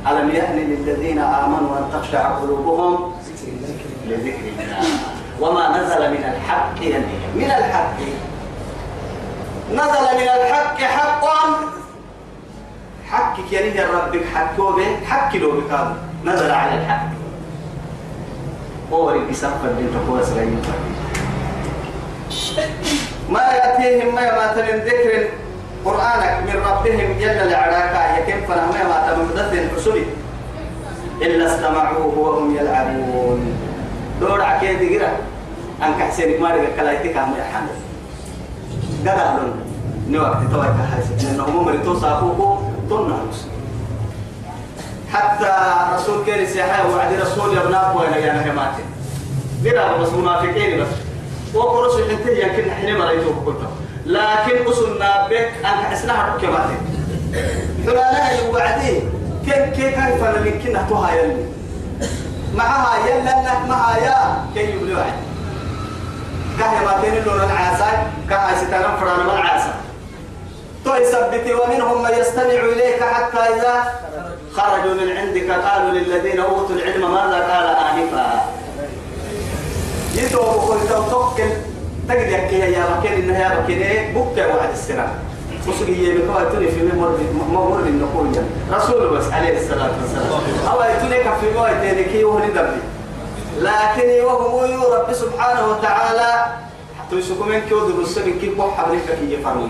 ألم 0.07 0.29
يأن 0.29 0.55
للذين 0.55 1.19
آمنوا 1.19 1.77
أن 1.77 1.89
تخشع 1.93 2.27
قلوبهم 2.27 3.13
لذكر 4.07 4.45
الله. 4.59 4.83
وما 5.41 5.77
نزل 5.77 6.11
من 6.11 6.23
الحق 6.23 6.79
من 7.35 7.51
الحق. 7.57 7.99
نزل 9.71 10.17
من 10.21 10.27
الحق 10.27 10.77
حقا. 10.77 11.59
حقك 13.11 13.51
يعني 13.51 13.83
ربك 13.83 14.25
حكوا 14.35 14.71
به 14.71 15.05
حك 15.05 15.35
لو 15.35 15.51
بكام 15.51 15.97
نزل 16.25 16.51
على 16.51 16.81
الحق. 16.81 17.07
أوري 18.91 19.19
بسفر 19.19 19.69
بنت 19.77 19.95
قوس 20.09 20.29
ما 23.29 23.41
يأتيهم 23.41 24.15
ما 24.15 24.21
يمات 24.21 24.57
من 24.57 24.79
ذكر 24.79 25.27
قرآنك 25.85 26.43
من 26.47 26.61
ربهم 26.65 27.19
جل 27.19 27.51
لعراكا 27.51 28.17
يكن 28.19 28.47
فنهم 28.47 28.89
ما 28.89 29.13
تمدد 29.15 29.53
الرسل 29.53 30.03
إلا 31.21 31.55
استمعوه 31.55 32.17
وهم 32.17 32.55
يلعبون. 32.57 33.57
دور 34.21 34.41
عكيد 34.41 35.01
قرا 35.01 35.11
أنك 35.83 36.01
حسينك 36.01 36.41
ما 36.41 36.49
رجع 36.49 36.69
كلايتك 36.77 37.17
عم 37.17 37.33
يحن 37.39 37.65
قدر 39.01 39.41
لون. 39.41 39.53
نوقت 40.09 40.37
توك 40.51 40.65
حاسس 40.91 41.25
إنه 41.25 41.49
ممر 41.49 41.77
توصافوه 41.83 42.71
طن 42.89 43.13
حتى 45.13 45.53
رسول 45.95 46.25
كان 46.25 46.47
سيحا 46.47 46.83
وعد 46.83 47.13
رسول 47.13 47.57
يبناك 47.57 47.95
وين 47.95 48.13
يا 48.23 48.33
نهمات 48.33 48.75
قرأ 49.65 49.97
بس 49.97 50.09
منافقين 50.09 50.81
بس. 50.81 50.87
وقرص 51.53 51.95
انتهي 51.95 52.41
يمكن 52.41 52.71
حين 52.71 52.97
مريتوه 52.97 53.33
كنتم 53.45 53.67
لكن 54.05 54.65
أصلنا 54.67 55.27
بك 55.27 55.51
أن 55.65 55.85
حسنها 55.91 56.37
كماتي 56.41 56.77
حلالها 57.85 58.45
الوعدي 58.45 58.99
كيف 59.45 59.55
كيف 59.75 59.95
كيف 59.95 60.23
أنا 60.23 60.39
من 60.39 60.61
كنا 60.63 60.85
توها 60.89 61.11
يلي؟ 61.15 61.45
معها 62.55 63.07
يلا 63.07 63.29
لك 63.49 63.69
معها 63.69 63.97
يا 63.97 64.45
كي 64.53 64.59
يبلي 64.75 64.93
واحد. 64.95 65.13
كهي 66.59 66.85
ما 66.85 67.01
بين 67.01 67.13
اللون 67.17 67.39
العاسى 67.41 67.91
كهي 68.29 68.55
ستانا 68.57 68.95
فران 68.97 69.25
من 69.25 69.37
عاسى 69.41 69.73
تو 70.85 70.95
يثبت 70.95 71.51
ومنهم 71.51 72.03
من 72.03 72.09
يستمع 72.19 72.43
إليك 72.73 73.03
حتى 73.03 73.37
إذا 73.37 73.93
خرجوا 74.55 74.93
من 74.93 75.17
عندك 75.17 75.51
قالوا 75.51 75.91
للذين 75.91 76.39
أوتوا 76.39 76.75
العلم 76.75 77.11
ماذا 77.13 77.39
قال 77.53 77.65
آنفا؟ 77.65 78.45
يدعو 80.15 80.43
بقول 80.43 80.77
توكل. 81.09 81.49
تجد 82.09 82.31
يحكي 82.31 82.59
يا 82.59 82.85
مكان 82.97 83.13
إنها 83.13 83.39
يا 83.39 83.61
مكان 83.61 84.13
بكة 84.13 84.55
واحد 84.55 84.69
السنة. 84.73 85.07
مسؤولية 85.67 86.17
بكوا 86.17 86.43
توني 86.43 86.67
في 86.67 86.83
ممر 86.83 87.17
ممر 87.49 87.79
النقول 87.79 88.27
رسول 88.71 89.17
بس 89.17 89.31
عليه 89.31 89.57
الصلاة 89.57 89.91
والسلام. 90.01 90.41
أو 90.71 90.81
يتوني 90.81 91.17
كفي 91.17 91.47
ما 91.55 91.69
يتنكي 91.69 92.23
وهو 92.23 92.39
ندبي 92.39 92.81
لكن 93.59 94.25
وهو 94.25 94.93
رب 94.93 95.13
سبحانه 95.13 95.67
وتعالى. 95.67 96.45
حتى 96.99 97.15
يسكم 97.15 97.47
من 97.47 97.61
كيو 97.69 97.89
درس 97.89 98.17
من 98.17 98.39
كي 98.41 98.49
بوح 98.49 98.77
حبرك 98.77 99.17
كي 99.19 99.33
يفرمي. 99.33 99.69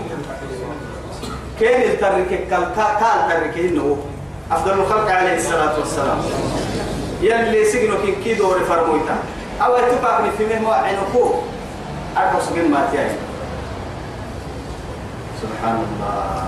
كين 1.58 1.82
الترك؟ 1.82 2.28
كال 2.50 2.64
كال 2.76 3.28
ترك 3.30 3.58
إنه 3.58 3.96
أفضل 4.52 4.72
الخلق 4.72 5.10
عليه 5.10 5.36
الصلاة 5.36 5.78
والسلام. 5.78 6.18
يلي 7.22 7.64
سجنوا 7.64 7.98
كي 8.02 8.14
كي 8.24 8.34
دور 8.34 8.58
فرمويتا. 8.68 9.16
أو 9.62 9.76
يتبعني 9.76 10.30
في 10.38 10.46
مهما 10.46 10.74
عنكو 10.74 11.30
أربع 12.16 12.40
سجن 12.40 12.70
ما 12.70 12.88
تيجي 12.90 13.18
سبحان 15.42 15.76
الله 15.86 16.44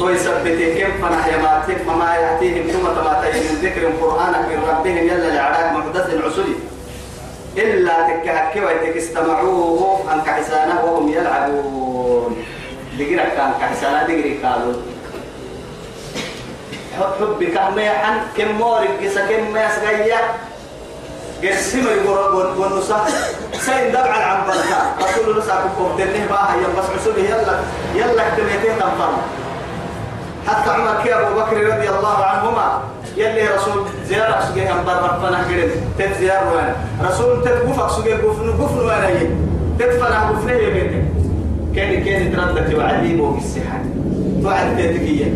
ويثبت 0.00 0.58
كيف 0.58 1.04
فنح 1.04 1.26
يماتهم 1.26 1.88
وما 1.88 2.14
يأتيهم 2.14 2.66
ثم 2.72 2.86
تماتين 3.00 3.34
من 3.42 3.58
ذكر 3.62 3.82
القرآن 3.88 4.32
من 4.32 4.58
ربهم 4.68 4.96
يلا 4.96 5.34
لعراك 5.34 5.72
محدث 5.72 6.06
عسلي 6.24 6.56
إلا 7.56 7.96
تكهك 8.08 8.54
ويتك 8.56 8.96
استمعوه 8.96 10.12
أن 10.12 10.20
كحسانه 10.20 10.84
وهم 10.84 11.08
يلعبون. 11.08 12.44
دقيرك 12.98 13.32
كان 13.36 13.52
كحسانه 13.60 14.02
دقيرك 14.02 14.44
قالوا 14.44 14.74
حبك 16.98 17.56
ميحن 17.76 18.16
كم 18.36 18.50
مورك 18.52 18.98
كم 19.28 19.52
ميس 19.52 19.76
غيّا. 19.84 20.20
قسم 21.42 21.78
يقول 21.86 22.46
والنصح 22.58 23.04
سين 23.52 23.90
دبع 23.92 24.16
العنبركة 24.16 24.78
رسول 24.98 25.30
الله 25.30 25.54
كوم 25.78 25.96
تنه 25.98 26.26
باه 26.30 26.54
يا 26.62 26.68
بس 26.78 27.00
عسول 27.00 27.18
يلا 27.18 27.58
يلا 27.94 28.22
كتبتين 28.28 28.78
تنفر 28.78 29.12
حتى 30.46 30.70
عمر 30.70 31.02
كي 31.02 31.14
أبو 31.14 31.40
بكر 31.40 31.56
رضي 31.56 31.88
الله 31.88 32.16
عنهما 32.24 32.82
يلي 33.16 33.48
رسول 33.48 33.84
زيارة 34.08 34.40
سجيه 34.40 34.72
أمبر 34.72 34.92
ربنا 34.92 35.38
قرن. 35.38 35.70
تت 35.98 36.18
زيارة 36.20 36.52
وأنا 36.54 36.76
رسول 37.10 37.44
تت 37.44 37.48
قفك 37.68 37.90
سجيه 37.90 38.14
قفن 38.14 38.62
قفن 38.62 38.78
وأنا 38.86 39.08
يي 39.08 39.28
تدفنا 39.78 40.28
قفنه 40.28 40.52
يبيتك 40.52 41.04
كان 41.76 42.04
كان 42.04 42.32
تردت 42.32 42.74
وعدي 42.74 43.16
بوق 43.16 43.36
السحر. 43.36 43.80
توعد 44.42 44.76
تدقية 44.76 45.26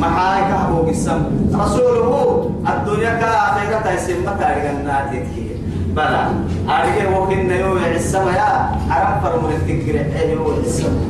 محاي 0.00 0.40
كهبوق 0.48 0.88
السم. 0.88 1.22
رسوله 1.54 2.50
الدنيا 2.68 3.12
كآخرة 3.20 3.90
يسمى 3.92 4.32
تاريخنا 4.40 5.12
تدقية 5.12 5.56
بلا 5.96 6.32
أرجع 6.68 7.18
وكنا 7.18 7.54
يوم 7.60 7.76
السما 7.76 8.32
يا 8.32 8.72
عرب 8.90 9.22
فرمون 9.22 9.52
التكرة 9.52 10.16
يوم 10.32 10.64
السما 10.64 11.00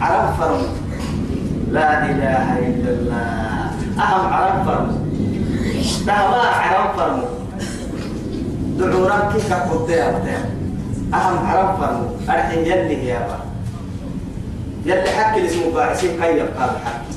عرب 0.00 0.34
فرمون 0.38 0.72
لا 1.72 2.04
إله 2.10 2.46
إلا 2.58 2.90
الله. 2.90 3.66
أهم 3.98 4.24
عرب 4.32 4.56
فرمون 4.66 4.98
دهما 6.06 6.42
عرب 6.62 6.90
فرمون 6.96 7.30
دعورا 8.78 9.32
كيف 9.32 9.54
كنت 9.54 9.88
يا 9.90 10.08
أهم 11.14 11.36
عرب 11.46 11.70
فرمون 11.80 12.10
أرحين 12.28 12.58
يلي 12.58 13.08
يا 13.08 13.18
با. 13.18 13.38
يلي 14.84 15.10
حكي 15.10 15.40
الاسم 15.40 15.74
باعسين 15.74 16.10
كيف 16.20 16.48
قال 16.58 16.70
حكي. 16.84 17.15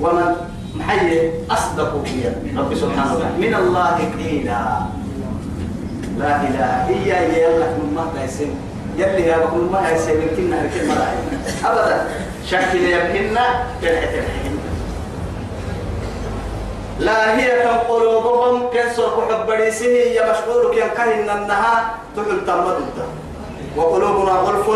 ومن 0.00 0.36
محيي 0.74 1.30
أصدق 1.50 1.92
هي 2.06 2.32
رب 2.56 2.74
سبحانه 2.74 3.14
وتعالى. 3.14 3.36
من 3.38 3.54
الله 3.54 3.96
قيلا. 4.18 4.62
لا 6.18 6.32
إله 6.48 6.72
هي. 6.88 7.10
لك 7.58 7.72
من 7.78 7.94
ما 7.94 8.24
يسم 8.24 8.50
يلي 8.96 9.26
يا 9.26 9.36
بكل 9.38 9.68
ما 9.72 9.90
يسم 9.90 10.16
يمكن 10.22 10.52
الكلمة 10.52 10.96
أبدا. 11.64 12.08
شكل 12.46 12.80
يمكن 12.80 13.36
كالحة 13.82 14.14
الحين 14.18 14.54
لا 16.98 17.38
هي 17.38 17.48
كم 17.62 17.78
قلوبهم 17.92 18.70
كنسر 18.70 19.08
كحب 19.16 19.46
بريسه 19.46 19.86
يا 20.16 20.32
مشغول 20.32 20.74
كان 20.76 20.88
كهن 20.96 21.28
النها 21.30 21.94
تقول 22.16 22.46
تمدد. 22.46 22.96
وقلوبنا 23.76 24.32
غلف. 24.32 24.68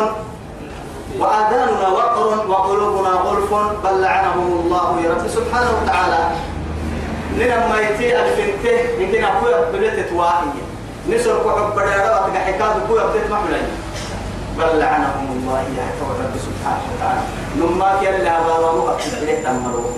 وآذاننا 1.21 1.89
وقر 1.89 2.51
وقلوبنا 2.51 3.09
غلف 3.09 3.55
بل 3.85 4.03
لعنهم 4.03 4.61
الله 4.61 5.01
يا 5.05 5.11
رب 5.11 5.29
سبحانه 5.29 5.71
وتعالى. 5.83 6.19
لما 7.37 7.81
يتي 7.81 8.21
الفنته 8.21 8.79
يمكن 9.01 9.25
أقوى 9.25 9.53
بلت 9.73 10.09
تواهي 10.09 10.61
نسر 11.11 11.39
كحب 11.45 11.77
بريرا 11.77 12.27
وتقحكاد 12.27 12.61
أقوى 12.61 13.13
بلت 13.13 13.31
محلي 13.31 13.63
بل 14.59 14.79
لعنهم 14.79 15.27
الله 15.37 15.61
يا 15.61 15.87
رب 16.01 16.35
سبحانه 16.47 16.85
وتعالى. 16.93 17.21
نما 17.57 18.01
كان 18.03 18.25
لا 18.25 18.41
بابا 18.41 18.73
مغفل 18.73 19.27
بلت 19.27 19.47
تمروا 19.47 19.91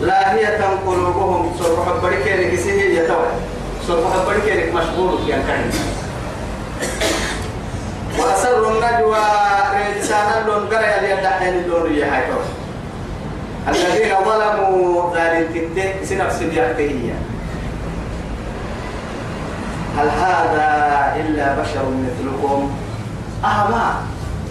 لاهية 0.00 0.60
قلوبهم 0.86 1.52
سر 1.58 1.84
حب 1.84 2.02
بركينك 2.02 2.54
سيه 2.54 3.00
يتوى 3.00 3.30
سر 3.86 4.04
حب 4.10 4.26
بركينك 4.26 4.74
مشغول 4.74 5.28
يا 5.28 5.36
وأسروا 8.18 8.70
النجوى 8.70 9.24
لسانا 10.00 10.46
لون 10.46 10.66
قرية 10.66 11.00
ليدحين 11.00 11.54
اللون 11.54 11.94
يحيطوا 11.94 12.42
الذين 13.68 14.14
ظلموا 14.24 15.16
ذلك 15.16 15.68
سنف 16.04 16.32
سبيعتهية 16.32 17.14
هل 19.98 20.08
هذا 20.08 20.66
إلا 21.20 21.54
بشر 21.62 21.84
مثلكم 21.90 22.70
أهما 23.44 23.94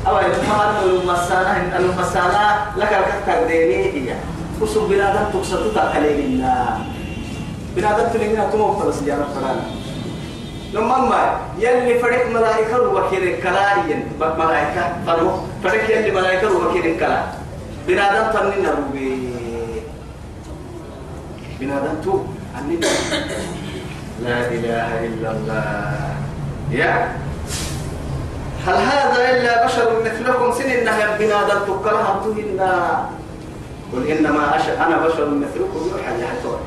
أو 0.08 0.18
يتمنى 0.18 0.80
المسانة 0.86 1.78
المسانة 1.78 2.56
لك 2.78 2.92
الكتر 2.94 3.48
ديني 3.48 3.76
هي 4.12 4.16
وسو 4.62 4.88
بنادم 4.88 5.32
تقصد 5.34 5.74
تقليل 5.76 6.20
الله 6.20 6.80
بنادم 7.76 8.08
تلقينا 8.14 8.50
تموت 8.54 8.86
بس 8.86 8.96
رب 8.96 9.38
العالمين 9.42 9.79
لما 10.74 10.98
ما 10.98 11.38
يلي 11.58 12.00
فريق 12.00 12.30
ملائكة 12.30 12.90
وكيل 12.90 13.42
كلاين 13.44 14.04
بق 14.20 14.36
ملائكة 14.38 14.84
فرمو 15.08 15.32
فريق 15.64 15.98
يلي 15.98 16.12
ملائكة 16.12 16.48
وكيل 16.58 17.00
كلا 17.00 17.24
بنادم 17.88 18.26
تنين 18.34 18.66
روبي 18.66 19.34
بنادم 21.60 22.02
تو 22.04 22.22
أنين 22.58 22.82
لا 24.24 24.48
إله 24.48 25.06
إلا 25.06 25.30
الله 25.32 26.16
يا 26.72 27.16
هل 28.68 28.76
هذا 28.76 29.20
إلا 29.30 29.66
بشر 29.66 29.88
مثلكم 30.06 30.52
سن 30.54 30.70
إنها 30.70 31.18
بنادم 31.18 31.60
تكرها 31.68 32.22
تهنا 32.24 32.74
قل 33.94 34.08
إنما 34.08 34.56
أش... 34.56 34.70
أنا 34.70 34.98
بشر 35.08 35.26
مثلكم 35.30 35.80
يوحى 35.92 36.12
لحتوى 36.22 36.60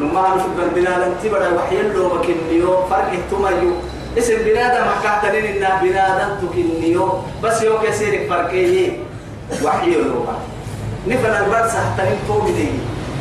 لما 0.00 0.36
نشوف 0.36 0.74
بنادم 0.74 1.12
تبرا 1.22 1.48
وحي 1.48 1.82
له 1.82 2.14
مكنيو 2.14 2.86
فرق 2.90 3.10
اهتمايو 3.12 3.72
اسم 4.18 4.36
بنادم 4.44 4.84
حكاتنين 4.84 5.44
إنها 5.56 5.82
بنادم 5.82 6.30
تكنيو. 6.42 7.08
بس 7.42 7.62
يو 7.62 7.78
كسيرك 7.78 8.28
فرقيه 8.30 8.98
وحي 9.64 9.90
له 9.90 10.24
نفنا 11.08 11.38
البرس 11.44 11.72
حتى 11.76 12.02
نفوق 12.02 12.46
دي 12.56 12.68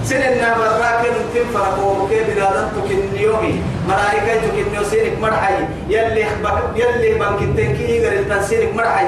سن 0.03 0.21
إنها 0.21 0.57
براكن 0.57 1.13
تم 1.33 1.47
فرقوا 1.53 2.05
مكي 2.05 2.23
بنادم 2.23 2.67
تكنيو. 2.75 3.33
ملائكة 3.87 4.33
تكنيو 4.47 4.83
سيرك 4.83 5.19
مرحي. 5.21 5.55
يلي. 5.89 6.25
يلي 6.75 7.09
بنكتين 7.19 7.75
كي 7.77 7.83
يقر 7.97 8.13
التنسيرك 8.19 8.75
مرحي. 8.75 9.07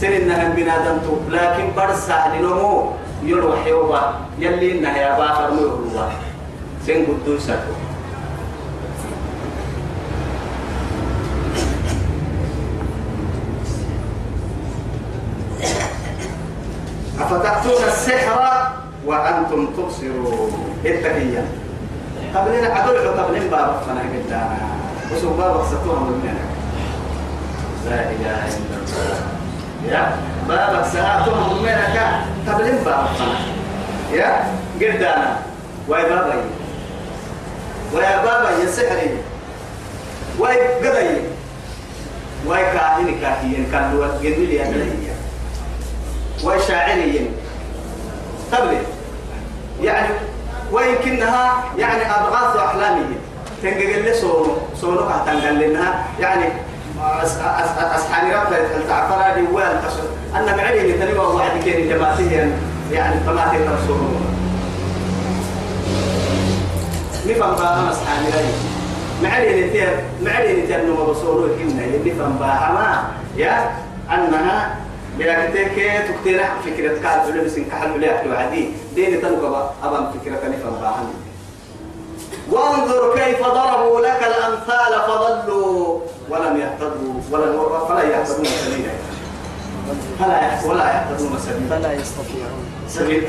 سن 0.00 0.12
إنها 0.12 0.48
بنادم 0.56 0.98
تو. 1.04 1.14
لكن 1.30 1.66
برس 1.76 2.08
لنمو 2.08 2.90
يلو 3.22 3.52
حيوبا 3.64 4.14
يلي 4.38 4.78
إنها 4.78 4.98
يا 4.98 5.18
باخر 5.18 5.48
يقولوا 5.60 6.08
سين 6.86 7.06
قدوس 7.06 7.46
ساتو 7.46 7.72
أفتأتون 17.20 17.84
السحر 17.88 18.40
وأنتم 19.06 19.66
تبصرون؟ 19.66 20.52
التقية 20.84 21.44
قبلنا 22.34 22.74
عدل 22.74 23.08
قبلنا 23.08 23.50
باب 23.50 23.82
فنا 23.86 24.00
قدانا 24.00 24.58
وسو 25.12 25.30
باب 25.30 25.64
ستوها 25.66 26.00
من 26.00 26.38
لا 27.90 28.00
إله 28.10 28.40
إلا 28.46 28.76
الله. 28.82 29.18
يا 29.88 30.16
بابك 30.48 30.86
سهاتهم 30.86 31.62
منك 31.62 31.96
قبلنا 32.48 32.82
باب 32.84 33.06
فنا 33.18 33.38
يا 34.12 34.44
قدانا 34.80 35.36
واي 35.88 36.02
بابا. 36.02 36.61
ويا 37.94 38.16
بابا 38.24 38.50
يا 38.50 38.70
سحري 38.70 39.10
واي 40.38 40.58
قضي 40.74 41.20
واي 42.46 42.62
كاهن 42.62 43.20
كاهين 43.20 43.66
كان 43.72 43.96
هو 43.96 44.02
قدول 44.02 44.50
يا 44.50 44.64
بلي 44.70 44.92
واي 46.44 46.60
شاعري 46.68 47.30
تبلي 48.52 48.78
يعني 49.82 50.08
ويمكنها 50.72 51.64
يعني 51.78 52.02
أضغاث 52.10 52.56
أحلامية 52.56 53.16
تنقل 53.62 54.02
لي 54.04 54.14
سونو 54.14 54.56
سونو 54.80 55.00
تنقل 55.26 55.70
لنا 55.70 56.04
يعني 56.20 56.44
أصحابي 57.94 58.34
رب 58.34 58.52
التعفر 58.52 59.40
دي 59.40 59.46
وين 59.52 59.66
أنا 60.34 60.56
معلي 60.56 60.92
تنبأ 60.92 61.22
واحد 61.26 61.60
كين 61.64 61.88
جماعتين 61.88 62.52
يعني 62.92 63.16
جماعتين 63.26 63.60
رسولهم 63.60 64.41
نفهم 67.26 67.54
أنا 67.54 67.90
أصحابي 67.90 68.26
لي 68.26 68.52
معلي 69.22 69.66
نتير 69.66 70.00
معلي 70.22 70.62
نتير 70.62 70.82
نما 70.84 71.04
بصورو 71.04 71.48
كنا 71.58 71.86
نفهم 72.04 72.38
بقى 72.38 72.72
ما؟ 72.72 73.04
يا 73.36 73.70
أنها 74.10 74.76
بياكتك 75.18 76.08
تكتير 76.08 76.40
فكرة 76.64 76.98
كارب 77.02 77.26
ولا 77.26 77.42
بس 77.42 77.58
كحل 77.58 77.90
ولا 77.92 78.06
يحلو 78.06 78.34
عادي 78.34 78.68
دين 78.94 79.22
تنقبا 79.22 79.70
أبان 79.82 80.06
فكرة 80.12 80.48
نفهم 80.48 80.80
بقى 80.80 80.94
وانظر 82.50 83.14
كيف 83.14 83.40
ضربوا 83.46 84.00
لك 84.00 84.20
الأمثال 84.22 85.02
فضلوا 85.08 86.00
ولم 86.30 86.60
يهتدوا 86.60 87.14
ولا 87.30 87.88
فلا 87.88 88.02
يهتدون 88.02 88.44
سبيلا. 88.44 88.92
فلا 90.18 90.70
ولا 90.70 90.84
يهتدون 90.84 91.38
سبيلا. 91.38 91.78
فلا 91.78 91.92
يستطيعون. 91.92 92.64
سبيلا. 92.88 93.28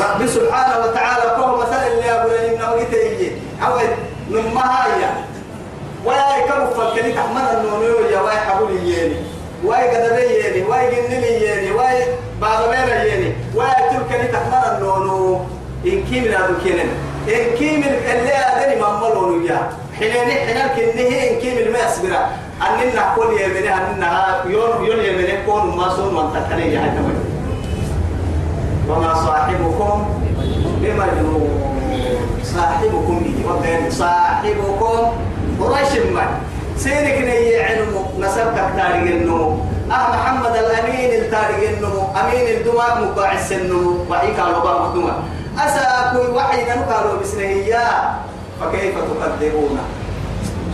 رب 0.00 0.26
سبحانه 0.26 0.84
وتعالى 0.84 1.22
كهو 1.36 1.56
مثل 1.56 1.86
اللي 1.86 2.12
أقول 2.12 2.32
إنه 2.32 2.74
يتيجي. 2.82 3.32
أو 3.66 3.78
نما 4.30 4.60
هاي 4.60 4.90
ويا 6.04 6.44
يكمل 6.44 6.66
فكني 6.76 7.12
تحمل 7.12 7.42
النونيو 7.42 8.00
يا 8.12 8.20
واي 8.20 8.36
حبول 8.36 8.70
ييني. 8.70 9.16
واي 9.64 9.88
قدري 9.88 10.22
ييني 10.22 10.62
واي 10.68 10.90
جنني 10.90 11.26
ييني 11.26 11.70
واي 11.70 12.04
بعض 12.40 12.68
بينا 12.68 13.04
ييني. 13.04 13.34
واي 13.54 13.90
تلك 13.90 14.30
تحمل 14.32 14.76
النونو. 14.76 15.40
إن 15.86 16.04
كيمل 16.10 16.34
هذا 16.34 16.54
كينن. 16.64 16.90
إن 17.28 17.56
كيمل 17.58 17.94
اللي 18.10 18.32
هذا 18.32 18.74
مملون 18.74 19.46
يا. 19.46 19.70
حينين 19.98 20.30
حينين 20.30 20.68
كنه 20.76 21.30
إن 21.30 21.40
كيمل 21.40 21.72
ما 21.72 21.78
يصبر 21.78 22.16
أننا 22.62 23.14
كل 23.16 23.40
يمنه 23.40 23.74
أننا 23.74 24.42
يوم 24.46 24.84
يوم 24.84 25.00
يمنه 25.00 25.42
كون 25.46 25.76
ما 25.76 25.96
سون 25.96 26.16
وانتكني 26.16 26.74
يا 26.74 26.80
هذا 26.80 27.35
وما 28.88 29.14
صاحبكم 29.14 29.96
بمجنون. 30.80 31.50
صاحبكم 32.56 33.18
وبين 33.48 33.90
صاحبكم 33.90 34.98
قريش 35.60 35.92
ما 36.14 36.24
سيرك 36.76 37.18
ني 37.28 37.56
علم 37.62 37.92
نسبك 38.20 38.56
تاريخ 38.76 39.04
النمو 39.12 39.50
أه 39.90 40.04
محمد 40.14 40.54
الأمين 40.56 41.10
التاريخ 41.22 41.60
النمو 41.76 42.02
أمين 42.20 42.46
الدماء 42.56 42.92
مباعث 43.04 43.52
النمو 43.52 44.08
وعيك 44.10 44.38
على 44.40 44.58
باب 44.64 44.80
الدماء 44.88 45.18
أساكوي 45.58 46.28
وحي 46.36 46.60
نقالوا 46.64 47.20
بسنه 47.20 47.68
فكيف 48.60 48.94
تقدرون 48.94 49.78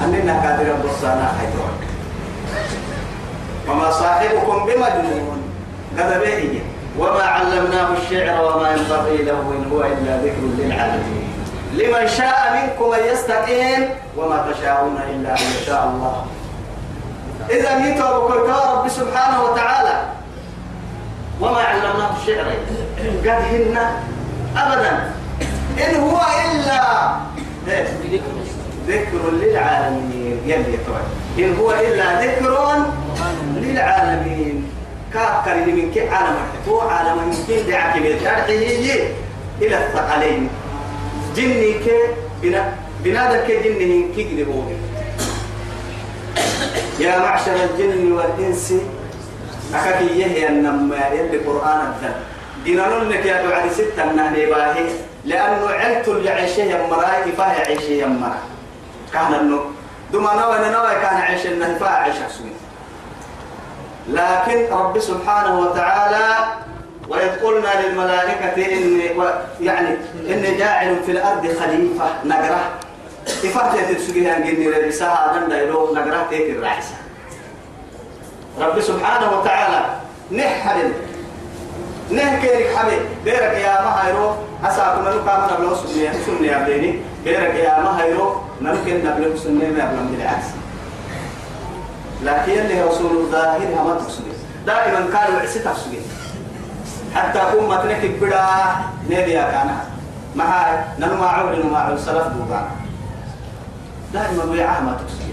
أننا 0.04 0.34
قادر 0.42 0.68
بصانا 0.84 1.26
حيثون 1.38 1.72
وما 3.68 3.90
صاحبكم 3.90 4.56
بمجنون. 4.66 5.38
قد 5.98 6.10
به 6.20 6.62
وما 6.98 7.22
علمناه 7.22 7.88
الشعر 8.02 8.44
وما 8.44 8.70
ينبغي 8.70 9.16
له 9.22 9.40
إن 9.40 9.64
هو 9.72 9.80
إلا 9.80 10.16
ذكر 10.16 10.42
للعالمين. 10.58 11.28
لمن 11.72 12.08
شاء 12.08 12.38
منكم 12.52 12.92
أن 12.92 13.04
يستقيم 13.12 13.88
وما 14.16 14.52
تشاءون 14.52 14.96
إلا 15.10 15.30
أن 15.30 15.42
يشاء 15.62 15.84
الله. 15.88 16.26
إذا 17.50 17.78
ميتوا 17.78 18.28
رب 18.28 18.88
سبحانه 18.88 19.42
وتعالى. 19.42 20.02
وما 21.40 21.60
علمناه 21.60 22.10
الشعر. 22.22 22.46
قد 23.24 23.26
هن 23.26 23.76
أبدا. 24.56 25.12
إن 25.78 25.94
هو 26.00 26.20
إلا 26.44 26.80
ذكر 28.88 29.30
للعالمين. 29.32 30.40
يلي 30.46 30.78
إن 31.38 31.56
هو 31.56 31.72
إلا 31.72 32.20
ذكر 32.20 32.76
للعالمين. 33.56 34.72
كاكر 35.12 35.56
من 35.66 35.90
كي 35.94 36.08
عالم. 36.08 36.36
تو 36.66 36.80
عالم 36.80 37.18
من 37.18 37.44
كي 37.46 37.62
دعك 37.62 37.98
بيتارحه 37.98 38.48
إلى 39.62 39.76
الثقلين. 39.86 40.48
جني 41.36 41.72
كي 41.72 41.98
بنا 42.42 42.72
بنادر 43.04 43.46
كي 43.46 43.56
جني 43.62 44.04
قدبوه 44.16 44.72
يا 47.00 47.18
معشر 47.18 47.56
الجن 47.64 48.12
والإنس 48.12 48.74
أكاكي 49.74 50.04
يهي 50.20 50.48
النما 50.48 50.96
يلي 51.12 51.38
قرآن 51.38 51.80
الدن 51.80 52.14
دينانون 52.64 53.08
لك 53.08 53.26
يا 53.26 53.42
دعالي 53.42 53.70
ستة 53.70 54.12
نهني 54.12 54.46
باهي 54.46 54.84
لأنه 55.24 55.68
علت 55.68 56.08
اللي 56.08 56.30
عيشه 56.30 56.60
يمراي 56.62 57.32
فاهي 57.38 57.60
عيشه 57.66 57.90
يمرا 57.90 58.34
كان 59.12 59.34
النو 59.34 59.60
دوما 60.12 60.32
نوى 60.34 60.58
نوى 60.70 60.90
كان 61.02 61.16
عيش 61.16 61.46
النهي 61.46 61.74
فاهي 61.74 61.96
عيش 62.02 62.16
سوين 62.16 62.54
لكن 64.08 64.66
رب 64.74 64.98
سبحانه 64.98 65.60
وتعالى 65.60 66.26
وإذ 67.08 67.28
قلنا 67.44 67.68
للملائكة 67.86 68.56
إني 68.56 69.10
يعني 69.60 69.96
إني 70.28 70.54
جاعل 70.58 70.96
في 71.06 71.12
الأرض 71.12 71.42
خليفة 71.42 72.04
نقرة. 72.24 72.60
إفاتة 73.26 73.92
تسوقها 73.94 74.38
نجني 74.38 74.68
ربسها 74.68 75.38
نندا 75.38 75.62
يلو 75.62 75.94
نقرة 75.94 76.26
تيك 76.30 76.50
الرئيسة 76.50 76.94
رب 78.60 78.80
سبحانه 78.80 79.38
وتعالى 79.40 79.84
نحل 80.32 80.92
نهكيرك 82.10 82.76
حبي 82.76 82.96
بيرك 83.24 83.54
يا 83.64 83.82
ما 83.82 84.06
هيرو 84.06 84.34
أساكم 84.64 85.02
نلو 85.02 85.24
كامنا 85.24 85.56
بلو 85.58 85.74
سنية 85.74 86.12
سنية 86.26 86.56
بيني. 86.66 87.00
بيرك 87.24 87.54
يا 87.54 87.80
ما 87.80 88.02
هيرو 88.02 88.36
ممكن 88.60 89.04
نبلو 89.04 89.36
سنية 89.36 89.68
ما 89.68 90.08
بالعكس 90.10 90.46
لكن 92.24 92.52
اللي 92.52 92.82
رسول 92.82 93.16
الظاهر 93.16 93.58
ما 93.84 93.94
تقصدي 93.94 94.32
دائما 94.66 95.00
كانوا 95.12 95.40
عسي 95.40 95.58
تقصدي 95.58 95.98
حتى 97.14 97.38
أمتنا 97.38 97.92
كبدا 97.92 98.46
نبيا 99.10 99.42
كان 99.42 99.78
معها 100.36 100.84
نلما 100.98 101.26
عور 101.26 101.56
نما 101.56 101.78
عور 101.78 101.96
سلف 101.96 102.26
بوغان 102.26 102.64
دائما 104.14 104.44
بيعها 104.52 104.80
ما 104.80 104.92
تقصدي 104.92 105.32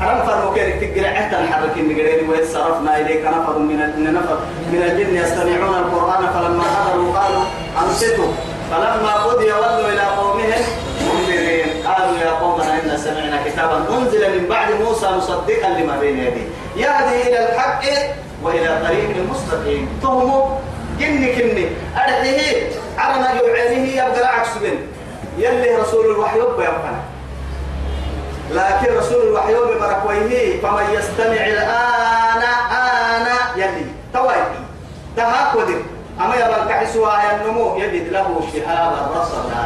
أنا 0.00 0.24
فرمو 0.24 0.54
كيرك 0.54 0.80
تقرأ 0.80 1.14
حتى 1.14 1.36
نحرك 1.36 1.76
النقرين 1.76 2.28
وإذ 2.30 2.52
صرفنا 2.52 3.00
إليك 3.00 3.24
نفر 3.26 3.58
من 3.58 3.78
نفر 4.14 4.38
من 4.72 4.82
الجن 4.82 5.16
يستمعون 5.16 5.74
القرآن 5.74 6.22
فلما 6.34 6.62
حضروا 6.62 7.18
قالوا 7.18 7.42
أنصتوا. 7.82 8.32
فلما 8.70 9.14
قضي 9.14 9.52
ولوا 9.52 9.88
إلى 9.92 10.00
قومهم 10.00 10.62
منذرين. 11.00 11.86
قالوا 11.86 12.18
يا 12.18 12.30
قومنا 12.30 12.82
إنا 12.84 12.96
سمعنا 12.96 13.42
كتابا 13.44 13.76
أنزل 13.98 14.40
من 14.40 14.46
بعد 14.48 14.68
مصدقا 15.24 15.68
لما 15.68 15.98
بين 16.00 16.18
يديه. 16.18 16.46
يهدي 16.76 17.22
إلى 17.28 17.48
الحق 17.52 17.82
وإلى 18.42 18.80
طريق 18.84 19.30
مستقيم 19.30 19.88
تهموا 20.02 20.58
جن 20.98 21.26
كني. 21.26 21.66
أرحيه. 21.96 22.68
عرنا 22.98 23.32
يعينه 23.32 23.88
يبقى 23.92 24.38
عكس 24.38 24.48
بن 24.60 24.76
يلي 25.38 25.76
رسول 25.76 26.06
الوحي 26.06 26.38
يبقى 26.38 26.64
يبقى. 26.64 26.94
لكن 28.50 28.96
رسول 28.96 29.22
الوحي 29.26 29.54
ببركويه 29.54 30.60
فمن 30.62 30.84
يستمع 30.92 31.46
الآن 31.46 32.42
آن. 32.72 33.26
يلي. 33.56 33.86
توي. 34.14 34.34
تهاك 35.16 35.54
ودر 35.54 35.82
أما 36.20 36.34
يبقى 36.34 36.68
كحسوا 36.68 37.08
النمو 37.34 37.76
يجد 37.78 38.08
له 38.12 38.40
شهابا 38.54 39.20
رصدا 39.20 39.64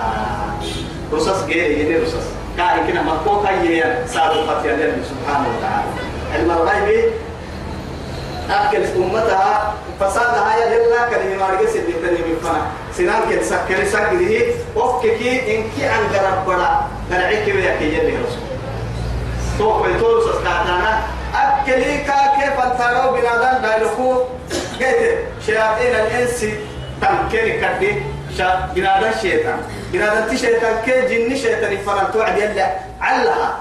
رصص 1.12 1.44
جيري 1.46 1.80
يلي 1.80 1.96
رصص 2.04 2.37
كان 2.58 2.86
كنا 2.86 3.02
مكوكا 3.02 3.50
يلي 3.50 4.04
صادقة 4.08 4.66
يلي 4.66 4.92
سبحانه 5.10 5.48
وتعالى. 5.48 5.90
علم 6.34 6.50
الغيب 6.50 7.10
أكل 8.50 8.84
أمتها 8.96 9.74
فسادها 10.00 10.56
يا 10.56 10.66
لله 10.66 11.02
كلمة 11.10 11.36
مارجس 11.36 11.76
اللي 11.76 11.92
تني 11.92 12.18
من 12.26 12.38
فنا. 12.42 12.66
سنان 12.96 13.30
كده 13.30 13.42
سكري 13.42 13.86
سكري 13.86 14.54
أوكي 14.76 15.56
إنكي 15.56 15.86
عن 15.86 16.02
جرب 16.12 16.46
بڑا 16.46 16.70
نرعيك 17.10 17.46
ويا 17.54 17.76
كي 17.78 17.84
يلي 17.84 18.16
رسول. 18.16 18.48
تو 19.58 19.78
كوي 19.78 19.98
تو 19.98 20.20
سكاتانا 20.20 21.02
أكلي 21.34 21.98
كا 21.98 22.18
كيف 22.36 22.60
أنتارو 22.60 23.12
بنادان 23.12 23.62
دايلوكو 23.62 24.22
قلت 24.80 25.18
شياطين 25.46 25.94
الإنس 25.94 26.46
تمكن 27.02 27.60
كدي. 27.62 28.17
شا 28.36 28.68
بنادان 28.74 29.12
شيطان 29.22 29.60
بنادان 29.92 30.28
تي 30.28 30.36
شيطان 30.38 30.74
كي 30.84 31.06
جني 31.08 31.36
شيطان 31.36 31.76
فنان 31.76 32.12
توعد 32.12 32.38
يلا 32.38 32.66
علها. 33.00 33.60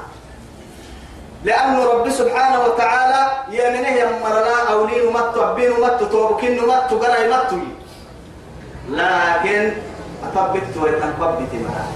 لأن 1.44 1.80
رب 1.80 2.10
سبحانه 2.10 2.60
وتعالى 2.66 3.22
يمنه 3.52 3.88
يمرنا 3.88 4.70
أولين 4.72 5.14
مت 5.14 5.38
بين 5.56 5.72
مت 5.72 6.04
توبكين 6.12 6.68
مت 6.68 6.90
قرأي 6.92 7.30
مت. 7.30 7.52
لكن 8.90 9.72
أثبت 10.24 10.78
ويتنقبت 10.78 11.54
معه 11.54 11.88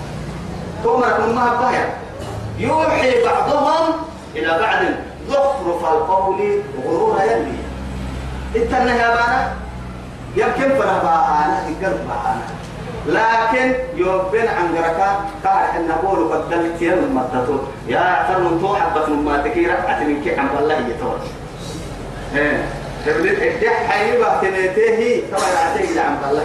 تؤمرك 0.84 1.20
من 1.20 1.36
ما 1.36 1.46
بها 1.62 1.86
يوحي 2.58 3.24
بعضهم 3.26 3.94
إلى 4.36 4.60
بعض. 4.60 4.82
زخرف 5.30 5.82
القول 5.94 6.62
غرور 6.86 7.22
يلي. 7.22 7.58
يا 8.56 9.10
بانا 9.16 9.54
يمكن 10.36 10.70
فربانا 10.76 11.68
القلب 11.68 12.00
بانا 12.08 12.42
لكن 13.08 13.76
يوبين 13.96 14.48
عن 14.48 14.76
جركا 14.76 15.26
قال 15.46 15.64
إن 15.76 15.88
نقول 15.88 16.30
بدلت 16.30 16.82
يوم 16.82 17.00
المدتو 17.00 17.58
يا 17.88 18.38
من 18.40 18.62
تو 18.62 18.76
حبة 18.76 19.08
ما 19.10 19.38
تكيرا 19.42 19.74
أتمنى 19.74 20.22
كي 20.24 20.42
الله 20.42 20.74
يتوى 20.88 21.18
إيه 22.36 22.66
تبلت 23.06 23.40
إدح 23.40 23.90
حيبة 23.90 24.42
تنتهي. 24.42 25.22
طبعا 25.32 25.52
أعطيك 25.58 25.98
عم 25.98 26.30
الله 26.30 26.44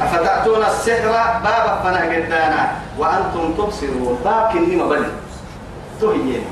أفتأتون 0.00 0.62
السحر 0.64 1.08
بابا 1.44 1.80
فنا 1.84 2.00
قدانا 2.00 2.72
وأنتم 2.98 3.52
تبصرون. 3.58 4.18
باب 4.24 4.52
كني 4.52 4.76
مبني 4.76 5.06
تهيين 6.00 6.44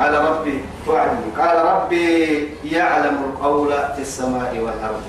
قال 0.00 0.14
ربي 0.14 0.60
فعلي 0.86 1.28
قال 1.38 1.64
ربي 1.64 2.48
يعلم 2.64 3.16
القول 3.24 3.72
في 3.96 4.00
السماء 4.00 4.58
والأرض. 4.58 5.02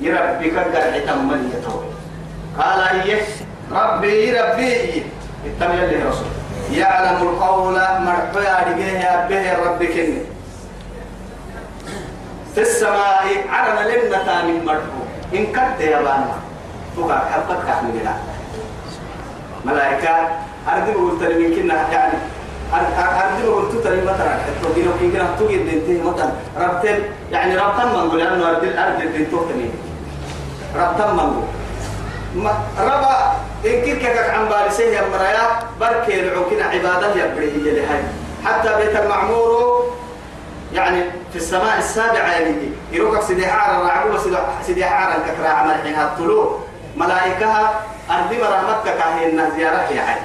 يربي 0.00 0.50
كقر 0.50 0.82
حتم 0.92 1.28
من 1.28 1.40
يتوي 1.54 1.88
قال 2.58 2.80
إيه؟ 2.80 3.22
ربي 3.72 4.40
ربي 4.40 5.02
اتم 5.46 5.72
يلي 5.72 6.02
رسول. 6.02 6.26
يعلم 6.72 7.22
القول 7.28 7.74
مرحبا 7.74 8.70
رجيه 8.70 9.26
به 9.28 9.46
ربي 9.64 9.86
كني. 9.86 10.22
في 12.54 12.60
السماء 12.60 13.24
عرنا 13.48 13.88
لمنة 13.88 14.42
من 14.46 14.64
مرحبا 14.64 15.02
إن 15.34 15.46
كنت 15.46 15.80
يا 15.80 16.02
بانا 16.02 16.36
حبك 17.32 17.66
كحمل 17.66 18.04
لا 18.04 18.14
ملائكة 19.64 20.28
أرد 20.68 20.88
قلت 20.88 21.22
من 21.22 21.54
كنا 21.56 21.92
يعني 21.92 22.18
أرد 22.74 23.46
قلت 23.54 23.84
ترى 23.84 24.00
مثلا 24.00 24.30
حتى 24.30 24.72
دينو 24.74 24.90
كي 25.00 25.10
كنا 25.10 25.28
دينته 25.64 26.10
مثلا. 26.10 26.32
يعني 27.32 27.56
ربتن 27.56 27.88
من 27.88 28.10
قول 28.10 28.20
أنه 28.20 28.48
أرد 28.50 28.64
أرد 28.64 29.12
دين 29.12 29.30
توتني 29.30 29.70
ربتن 30.76 31.14
من 31.14 31.20
قول 31.20 31.44
ما 32.34 32.52
ربا 32.80 33.16
إن 33.66 33.82
كيكك 33.82 34.30
عن 34.34 34.48
بارسيه 34.48 34.84
يا 34.96 35.08
مرايا 35.08 35.46
بركي 35.80 36.20
العوكنا 36.20 36.64
عبادة 36.64 37.14
حتى 38.44 38.76
بيت 38.76 38.96
المعمور 38.96 39.92
يعني 40.74 41.04
في 41.32 41.36
السماء 41.36 41.78
السابعة 41.78 42.32
يروك 42.92 43.20
سيدي 43.20 43.46
حارة 43.46 43.86
رعبوا 43.86 44.18
سيدي 44.66 44.84
حارة 44.84 45.14
ككرا 45.14 45.48
عمل 45.48 45.74
حينها 45.84 46.04
الطلوع 46.04 46.58
ملائكها 46.96 47.80
أرضي 48.10 48.38
مرة 48.38 48.60
مكة 48.68 48.96
كاهن 48.98 49.50
زيارة 49.56 49.90
يعني 49.96 50.20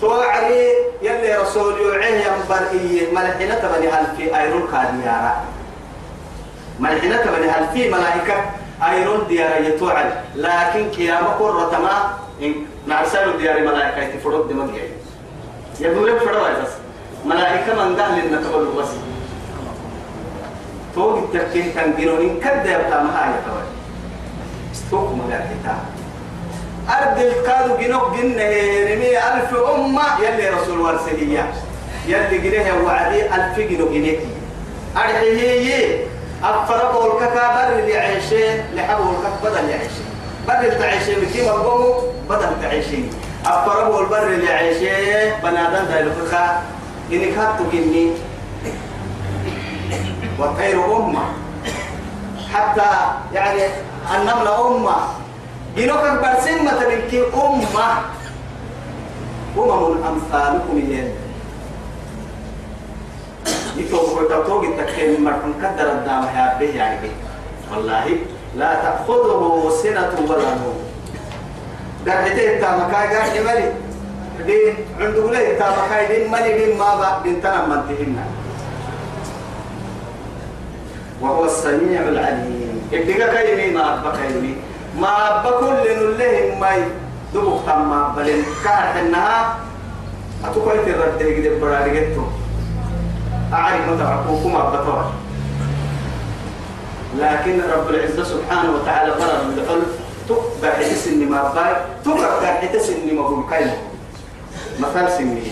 توعري 0.00 0.68
يلي 1.02 1.36
رسول 1.36 1.80
يوعيه 1.80 2.14
ينبر 2.26 2.60
إيه؟ 2.72 3.12
ملحنة 3.14 3.54
تبني 3.54 3.88
هل 3.88 4.06
في 4.16 4.40
أيرون 4.40 4.62
كاديارة 4.72 5.44
ملحنة 6.80 7.16
تبني 7.16 7.50
هل 7.50 7.68
في 7.74 7.88
ملائكة 7.90 8.34
أيرون 8.90 9.26
ديارة 9.28 9.54
يتوعل 9.66 10.10
لكن 10.34 10.90
قيامة 10.90 11.28
قرة 11.28 11.78
ما 11.78 12.18
نعسل 12.86 13.38
ديار 13.38 13.60
ملائكة 13.60 14.02
يتفرق 14.02 14.46
دماغي 14.46 14.90
يقول 15.80 16.06
لك 16.08 16.18
فروا 16.18 16.48
بس. 16.62 16.68
ملائكة 17.26 17.84
من 17.84 17.96
دهل 17.96 18.18
النتبل 18.26 18.64
بس. 18.78 18.88
توقي 20.94 21.18
التفكير 21.18 21.64
تنقلون 21.74 22.20
إن 22.20 22.40
كده 22.40 22.62
يبقى 22.78 23.04
معايا 23.04 23.40
توعل 23.46 23.66
استوك 24.72 25.12
ملائكة. 25.26 25.78
أرد 26.90 27.18
الكادو 27.18 27.76
جنوك 27.76 28.14
جنة 28.16 28.44
رمي 28.92 29.18
ألف 29.18 29.54
أمة 29.74 30.02
يلي 30.22 30.48
رسول 30.48 30.80
ورسلية. 30.80 31.52
يلي 32.06 32.38
جنية 32.38 32.72
وعدي 32.72 33.34
ألف 33.34 33.58
جنو 33.58 33.88
جنية. 33.88 34.18
أرحيه 34.96 36.04
أفرق 36.44 37.04
الككا 37.04 37.54
بر 37.54 37.78
اللي 37.78 37.96
عيشين 37.96 38.64
لحبه 38.74 39.10
الكك 39.10 39.36
بدل 39.44 39.68
يعيشين 39.68 40.06
بدل 40.48 40.78
تعيشين 40.78 41.18
بكي 41.20 41.46
مرقومو 41.46 42.02
بدل 42.30 42.48
تعيشين 42.62 43.10
أفرق 43.46 43.98
البر 43.98 44.26
اللي 44.26 44.52
عيشين 44.52 45.32
بنادم 45.42 45.84
ذا 45.84 46.00
الككا 46.00 46.62
إنك 47.12 47.38
هاتو 47.38 47.64
جني 47.72 48.10
وطير 50.38 50.96
أمة. 50.96 51.24
حتى 52.54 52.90
يعني 53.34 53.62
النملة 54.14 54.66
أمة. 54.66 54.96
جنوك 55.76 56.04
برسمة 56.22 56.78
منك 56.88 57.12
أمة. 57.34 57.88
أمم 59.58 60.04
أمثالكم 60.04 60.78
ين 60.78 61.08
يتوقع 63.76 64.22
تطوق 64.30 64.64
التكين 64.64 65.24
مرحم 65.24 65.52
كدر 65.62 65.92
الدام 65.92 66.26
حيابه 66.26 66.76
يعني 66.76 67.08
والله 67.72 68.16
لا 68.56 68.74
تأخذه 68.74 69.70
سنة 69.82 70.12
ولا 70.28 70.54
نوم. 70.54 70.78
قرحتي 72.06 72.54
التامكاي 72.54 73.16
قرح 73.16 73.32
ملي 73.46 73.72
دين 74.46 74.74
عنده 75.00 75.30
لي 75.30 75.50
التامكاي 75.52 76.06
دين 76.06 76.32
ملي 76.32 76.52
دين 76.58 76.78
ما 76.78 76.96
بقى 76.96 77.22
دين 77.22 77.42
تنم 77.42 77.70
منتهنا 77.70 78.24
وهو 81.20 81.44
السميع 81.44 82.00
العليم. 82.02 82.80
ابتقى 82.92 83.46
كيمي 83.46 83.70
ما 83.74 83.94
أبقى 83.94 84.12
كيمي 84.18 84.54
ما 85.00 85.42
بكل 85.44 85.84
نلهم 86.18 86.60
ماي. 86.60 86.82
دبوك 87.34 87.60
تما 87.66 88.14
بلين. 88.16 88.44
كار 88.64 89.00
إنها 89.00 89.56
أتوقع 90.44 90.74
ترد 90.76 91.20
يجد 91.20 91.60
برارجتو 91.60 92.22
أعرف 93.52 93.88
متى 93.90 94.02
عقوكم 94.02 94.56
أبطوا 94.56 95.02
لكن 97.18 97.60
رب 97.60 97.88
العزة 97.90 98.24
سبحانه 98.24 98.70
وتعالى 98.74 99.12
من 99.48 99.58
الحل 99.58 99.82
تقبع 100.28 100.74
حتس 100.74 101.06
إني 101.08 101.24
ما 101.24 101.52
باي. 101.54 101.76
تقبع 102.04 102.54
حتس 102.60 102.90
إني 102.90 103.12
ما 103.12 103.42
كلمة 103.50 103.76
مثال 104.80 105.12
سني. 105.12 105.42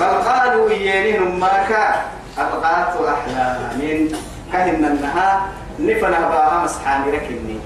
بل 0.00 0.06
قالوا 0.06 0.70
إيانهم 0.70 1.40
ما 1.40 1.66
كان 1.68 1.94
أبقات 2.38 2.94
أحلام 3.08 4.08
كهن 4.52 4.84
النهار 4.84 5.40
نفنا 5.82 6.28
باها 6.28 6.64
مسحاني 6.64 7.10
ركني 7.10 7.56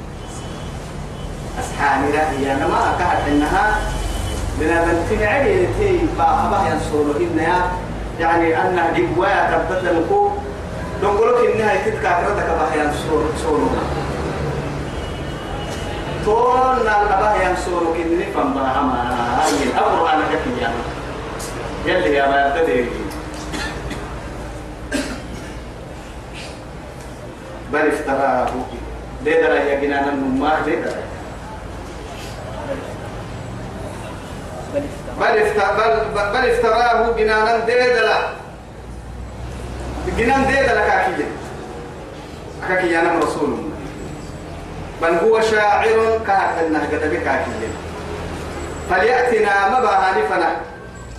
أسحاني 1.60 2.10
رأي 2.10 2.52
أنا 2.52 2.66
ما 2.66 2.94
أكاد 2.96 3.28
إنها 3.32 3.76
من 4.60 4.66
بنتين 4.66 5.26
عدي 5.28 5.66
تي 5.78 6.06
باها 6.18 6.50
باها 6.50 6.74
ينصروا 6.74 7.14
إنها 7.20 7.70
يعني 8.20 8.60
أنها 8.62 8.92
جبوايا 8.96 9.64
تبدل 9.68 10.02
لكو. 10.02 10.30
نقولك 11.02 11.54
إنها 11.54 11.72
يتدك 11.72 12.04
أكردك 12.04 12.46
باها 12.46 12.74
ينصروا 12.84 13.68
تون 16.24 16.80
الأباه 16.80 17.34
ينصروا 17.42 17.94
كني 17.94 18.24
فم 18.34 18.54
باها 18.54 18.82
ما. 18.82 19.16
هاي 19.42 19.62
الأمر 19.62 20.08
أنا 20.12 20.24
كفي 20.32 20.60
يعني. 20.60 20.74
يلي 21.86 22.14
يا 22.14 22.28
ما 22.28 22.60
تدري 22.60 22.86
بل 27.72 27.88
افتراه. 27.88 28.48
ليدرا 29.24 29.54
يا 29.54 29.80
جنان 29.80 30.08
النمار 30.08 30.58
ليدرا. 30.66 31.02
بل 35.20 35.38
افتراه. 35.38 35.76
بل, 36.32 36.50
افتراه 36.50 37.16
جنانا 37.16 37.58
ديدلا 37.58 38.18
جنان 40.18 40.46
ديدلا 40.46 40.88
كاكيا 40.88 41.26
كاكيا 42.68 43.00
أنا 43.00 43.18
رسول. 43.18 43.56
بل 45.02 45.14
هو 45.14 45.40
شاعر 45.40 46.18
كاكنا 46.26 46.78
قد 46.78 47.10
بكاكيا 47.10 47.70
فليأتنا 48.90 49.68
مبا 49.68 49.90
هانفنا 49.90 50.56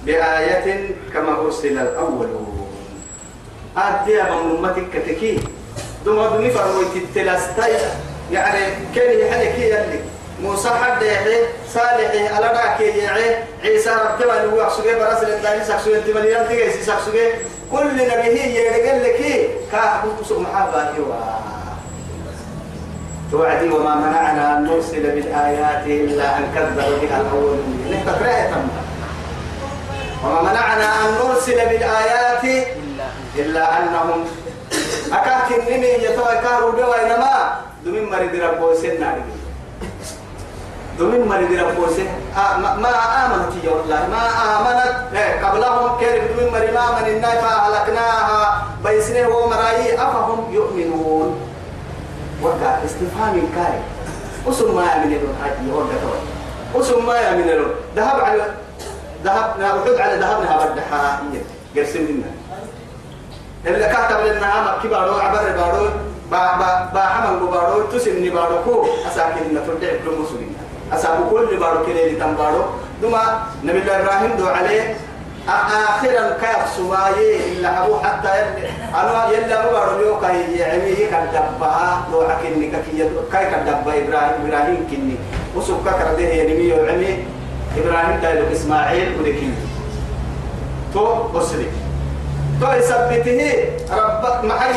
بآية 0.06 0.96
كما 1.14 1.32
أرسل 1.42 1.78
الأولون. 1.80 2.72
أدي 3.78 4.22
أبا 4.22 4.42
أمتك 4.42 4.90
كتكي. 4.94 5.40
دوما 6.08 6.28
دوني 6.28 6.50
فرويت 6.52 6.96
التلاستاي 6.96 7.74
يعني 8.32 8.60
كان 8.96 9.20
يحلك 9.20 9.60
يلي. 9.60 10.00
موسى 10.44 10.70
حد 10.70 11.02
يحيي 11.02 11.40
صالح 11.74 12.36
على 12.36 12.48
راك 12.48 12.82
يحيي 12.82 13.36
عيسى 13.64 13.90
رب 13.90 14.20
تبع 14.20 14.34
اللي 14.34 14.54
هو 14.54 14.70
سجى 14.70 14.96
براس 14.96 15.24
الداني 15.24 15.64
سكسو 15.64 15.96
انت 15.96 16.16
مليان 16.16 16.48
تيجي 16.48 16.72
سكسو 16.72 17.12
كل 17.72 17.94
نبيه 17.94 18.60
يقول 18.60 19.04
لك 19.04 19.50
كا 19.72 20.04
بوسو 20.04 20.40
محابا 20.40 20.94
يوا 20.98 21.16
توعدي 23.32 23.70
وما 23.70 23.96
منعنا 23.96 24.58
أن 24.58 24.64
نرسل 24.64 25.04
بالآيات 25.04 25.88
إلا 25.88 26.38
أن 26.38 26.52
كذبوا 26.56 26.98
بها 27.02 27.22
الأولون. 27.22 27.88
نحن 27.92 28.06
تم 28.54 28.68
وما 30.24 30.42
منعنا 30.42 30.86
أن 30.86 31.14
نرسل 31.24 31.56
بالآيات 31.56 32.66
إلا 33.36 33.78
أنهم 33.80 34.26
أكاك 35.14 35.60
النمي 35.60 35.88
يتوى 35.88 36.34
كارو 36.44 36.72
بوا 36.72 36.96
إنما 37.06 37.56
دمين 37.86 38.10
مريد 38.10 38.36
ربو 38.36 38.74
سنة 38.76 39.16
دمين 41.00 41.28
مريد 41.28 41.60
ربو 41.60 41.86
سنة 41.88 42.16
ما 42.84 42.92
آمنت 43.26 43.64
يا 43.64 43.72
والله 43.72 44.08
ما 44.12 44.24
آمنت 44.56 45.44
قبلهم 45.46 46.00
كيف 46.00 46.24
دمين 46.38 46.52
مريد 46.54 46.74
ما 46.74 46.84
آمن 46.90 47.08
الناي 47.08 47.38
فأهلكناها 47.42 48.64
بيسنه 48.84 49.28
ومرأي 49.30 49.96
أفهم 49.96 50.54
يؤمنون 50.54 51.40
وقع 52.42 52.78
استفهام 52.86 53.36
كاري 53.56 53.82
وسم 54.48 54.76
ما 54.76 54.86
يعملون 54.86 55.36
هذه 55.44 55.74
وقع 55.74 56.12
وسم 56.76 57.06
ما 57.06 57.16
يعملون 57.16 57.72
ذهب 57.96 58.20
على 58.20 58.54
ذهب 59.24 59.60
نعود 59.60 59.96
على 60.00 60.16
ذهبنا 60.20 60.52
هي 61.34 61.40
قرسم 61.76 62.00
لنا 62.00 62.37
اللي 63.68 63.86
كاتب 63.86 64.26
لنا 64.26 64.62
ما 64.64 64.72
كبارو 64.84 65.16
عبر 65.20 65.52
بارو 65.58 65.86
با 66.32 66.40
با 66.60 66.70
با 66.94 67.00
حمل 67.00 67.40
بارو 67.40 67.82
تسني 67.92 68.30
بارو 68.30 68.58
كو. 68.66 68.86
أساكن 69.08 69.44
ان 69.52 69.60
ترجع 69.68 69.92
كل 70.04 70.12
مسلمين. 70.24 70.56
اسابو 70.94 71.30
كل 71.30 71.58
بارو 71.58 71.86
كده 71.86 72.00
اللي 72.06 72.20
تم 72.20 72.36
بارو. 72.36 72.64
دوما 73.02 73.24
نبي 73.64 73.80
الله 73.80 73.96
إبراهيم 74.02 74.38
دو 74.38 74.48
عليه 74.48 74.96
آخرا 75.48 76.38
كيف 76.42 76.64
سواي 76.78 77.38
إلا 77.52 77.86
أبو 77.86 78.00
حتى 78.00 78.28
يلي 78.28 78.68
أنا 78.96 79.32
يلا 79.32 79.64
أبو 79.64 79.70
بارو 79.76 80.00
يو 80.02 80.20
كاي 80.20 80.58
يعمي 80.60 80.96
كدبها 80.96 82.08
دو 82.12 82.22
اكني 82.22 82.72
كي 82.72 83.10
كاي 83.32 83.46
كدبا 83.52 83.92
إبراهيم 84.00 84.36
إبراهيم 84.46 84.88
كني. 84.92 85.16
وسكك 85.56 86.00
رده 86.08 86.30
يرمي 86.40 86.68
يعمي 86.68 87.12
إبراهيم 87.78 88.20
دايلو 88.22 88.52
إسماعيل 88.52 89.20
ودكين 89.20 89.56
تو 90.94 91.04
وسلك 91.34 91.72
تو 92.62 92.72
يثبته 92.74 93.42
رب 93.92 94.46
محي 94.46 94.76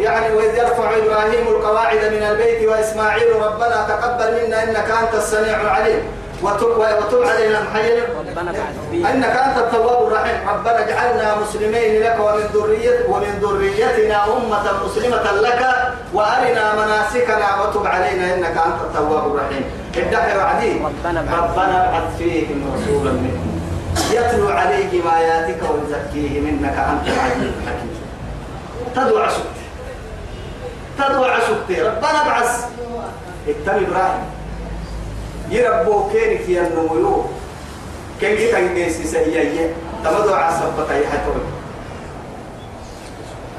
يعني 0.00 0.34
وإذ 0.34 0.58
يرفع 0.58 0.96
إبراهيم 0.96 1.48
القواعد 1.48 2.12
من 2.14 2.22
البيت 2.22 2.68
وإسماعيل 2.68 3.36
ربنا 3.46 3.86
تقبل 3.88 4.28
منا 4.38 4.62
إنك 4.62 4.88
أنت 5.02 5.14
السميع 5.14 5.60
العليم. 5.60 6.02
وتب, 6.42 6.76
وتب 6.76 7.22
علينا 7.22 7.60
فيهم 7.72 9.06
إنك 9.06 9.36
أنت 9.46 9.56
التواب 9.58 10.06
الرحيم. 10.06 10.48
ربنا 10.48 10.78
اجعلنا 10.84 11.36
مسلمين 11.42 12.02
لك 12.02 12.16
ومن 12.20 12.44
ذريت 12.54 12.98
ومن 13.08 13.32
ذريتنا 13.42 14.24
أمة 14.24 14.64
مسلمة 14.84 15.32
لك. 15.32 15.62
وأرنا 16.14 16.74
مناسكنا 16.74 17.48
وتب 17.62 17.86
علينا 17.86 18.34
إنك 18.34 18.56
أنت 18.68 18.80
التواب 18.86 19.24
الرحيم. 19.34 19.64
ادعي 19.96 20.38
وعدي. 20.38 20.72
ربنا 21.04 21.88
ابعث 21.88 22.16
فيهم 22.18 22.58
رسولا 22.74 23.12
منهم. 23.12 23.53
يتلو 24.14 24.48
عليهم 24.48 25.08
اياتك 25.08 25.60
ويزكيهم 25.62 26.46
إنك 26.46 26.76
أنت 26.78 27.06
العزيز 27.06 27.52
الحكيم. 27.62 27.94
تدعو 28.94 29.18
عسكت 29.18 29.58
تدعو 30.98 31.24
عسكت 31.24 31.70
ربنا 31.70 32.22
ابعث 32.22 32.64
اتم 33.48 33.84
إبراهيم. 33.84 34.24
يربو 35.50 36.08
كينك 36.08 36.48
يا 36.48 36.66
النمو 36.66 37.24
كين 38.20 38.36
كي 38.36 38.52
كان 38.52 38.74
جيسي 38.74 39.04
سهيا 39.04 39.74
تمدو 40.04 40.34
عصبك 40.34 40.90
يا 40.90 41.08
حتوي 41.10 41.44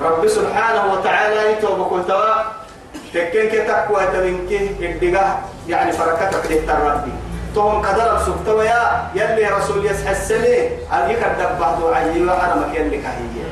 رب. 0.02 0.28
سبحانه 0.28 0.94
وتعالى 0.94 1.52
يتوب 1.52 1.88
كل 1.90 2.04
توا 2.08 2.34
تكين 3.14 3.50
تمنك 4.14 4.52
الدقاء 4.82 5.50
يعني 5.68 5.92
فركتك 5.92 6.52
للتربي 6.52 7.12
توم 7.56 7.82
قدر 7.82 8.20
سبتوا 8.26 8.64
يا 8.64 9.10
يلي 9.16 9.48
رسول 9.48 9.86
يسحى 9.86 10.12
السنة 10.12 10.70
أبيك 10.92 11.24
الدبع 11.24 11.72
دعي 11.72 12.26
وحرمك 12.26 12.76
يلي 12.76 12.98
كهية 12.98 13.48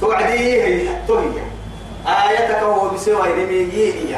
توعدي 0.00 0.62
هي 0.62 0.88
توهي. 1.08 1.42
آياتك 2.06 2.62
هو 2.62 2.88
بسوى 2.88 3.28
يدمي 3.28 4.16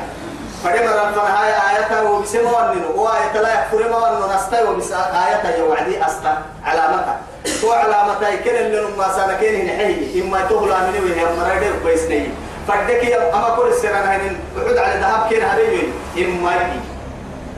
فدمر 0.64 1.09
الفنهاية 1.09 1.53
آياتها 1.70 2.00
هو 2.00 2.20
بسوى 2.20 2.42
وننو 2.42 3.03
وآية 3.03 3.40
لا 3.42 3.53
يكفر 3.55 3.88
ما 3.90 3.96
وننو 3.96 4.35
نستوى 4.35 4.68
وبس 4.68 4.92
آياتها 4.92 5.57
يوعدي 5.57 6.07
أستا. 6.07 6.42
علامتها 6.64 7.20
تو 7.61 7.72
علامتها 7.72 8.37
كن 8.37 8.50
اللي 8.50 8.81
نما 8.81 9.12
سانكين 9.16 9.68
هنحي 9.68 10.22
إما 10.22 10.40
تغلى 10.40 10.79
مني 10.88 10.98
وهي 10.98 11.24
مرادر 11.38 11.72
كويسني 11.83 12.29
فدك 12.68 13.05
يا 13.05 13.35
أما 13.35 13.57
كل 13.57 13.68
السنة 13.68 13.98
هنن 13.98 14.37
بعد 14.57 14.77
على 14.77 15.00
ذهب 15.00 15.29
كين 15.29 15.42
هذي 15.42 15.92
إما 16.18 16.53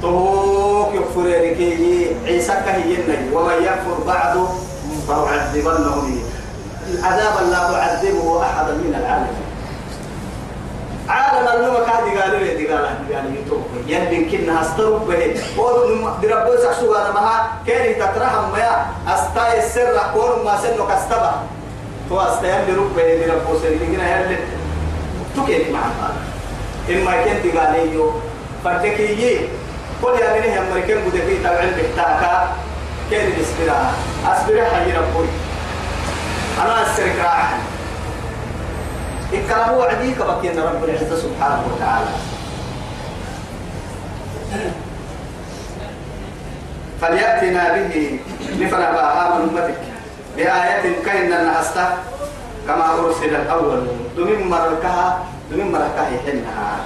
توك 0.03 0.95
يكفر 0.95 1.23
لكي 1.23 2.17
عيسى 2.27 2.53
كهي 2.67 2.97
ومن 3.33 3.59
يكفر 3.63 3.97
بعده 4.07 4.47
فأعذبنه 5.09 5.97
العذاب 6.91 7.35
لا 7.51 7.83
أعذبه 7.83 8.43
أحدا 8.43 8.73
من 8.73 8.95
العالمين. 9.01 9.47
عالم 11.09 11.49
النوم 11.49 11.75
كاد 11.75 12.07
قالوا 12.19 12.39
لي 12.39 12.67
قال 12.67 12.87
قال 13.15 13.27
يتوب. 13.35 13.63
يلي 13.87 14.25
كنا 14.31 14.61
استرب 14.63 15.07
به. 15.07 15.39
دربو 16.23 16.57
سحسو 16.63 16.95
أنا 16.95 17.13
ما 17.13 17.47
كان 17.67 17.95
تترهم 17.95 18.53
ما 18.53 18.87
استا 19.15 19.59
السر 19.59 19.99
كون 20.15 20.45
ما 20.45 20.59
سنو 20.63 20.87
كستبا 20.87 21.33
تو 22.09 22.21
يلي 22.43 22.73
رب 22.75 22.97
به. 22.97 23.27
دربو 23.27 23.59
سر 23.63 23.75
كنا 23.79 24.07
يلي 24.21 24.39
تو 25.37 25.45
كيف 25.47 25.71
مع 25.71 25.81
اما 26.91 27.25
كنت 27.25 27.57
قال 27.57 27.93
يو 27.93 28.13
فدكي 28.65 29.39
قل 30.03 30.19
يا 30.21 30.41
مني 30.41 30.59
هم 30.59 30.65
مركن 30.75 30.99
بدك 31.07 31.29
تبعن 31.45 31.71
بحتاكا 31.77 32.57
كان 33.11 33.33
بسبرا 33.41 33.93
اسبرا 34.27 34.65
حي 34.65 34.93
ربي 34.93 35.29
أنا 36.63 36.83
السرك 36.83 37.17
راحن 37.25 37.59
الكلام 39.33 39.71
هو 39.71 39.83
عديك 39.83 40.19
بكينا 40.19 40.65
رب 40.65 40.85
العزة 40.85 41.17
سبحانه 41.17 41.63
وتعالى 41.75 42.11
فليأتنا 47.01 47.75
به 47.75 48.19
لفنا 48.59 48.91
من 49.39 49.49
أمتك 49.49 49.79
بآية 50.37 51.05
كأن 51.07 51.33
النهستا 51.33 51.99
كما 52.67 52.87
أرسل 52.95 53.35
الأول. 53.37 53.87
دمين 54.17 54.49
مركها 54.49 55.25
دمين 55.51 55.73
مركها 55.73 56.09
يحنها. 56.15 56.77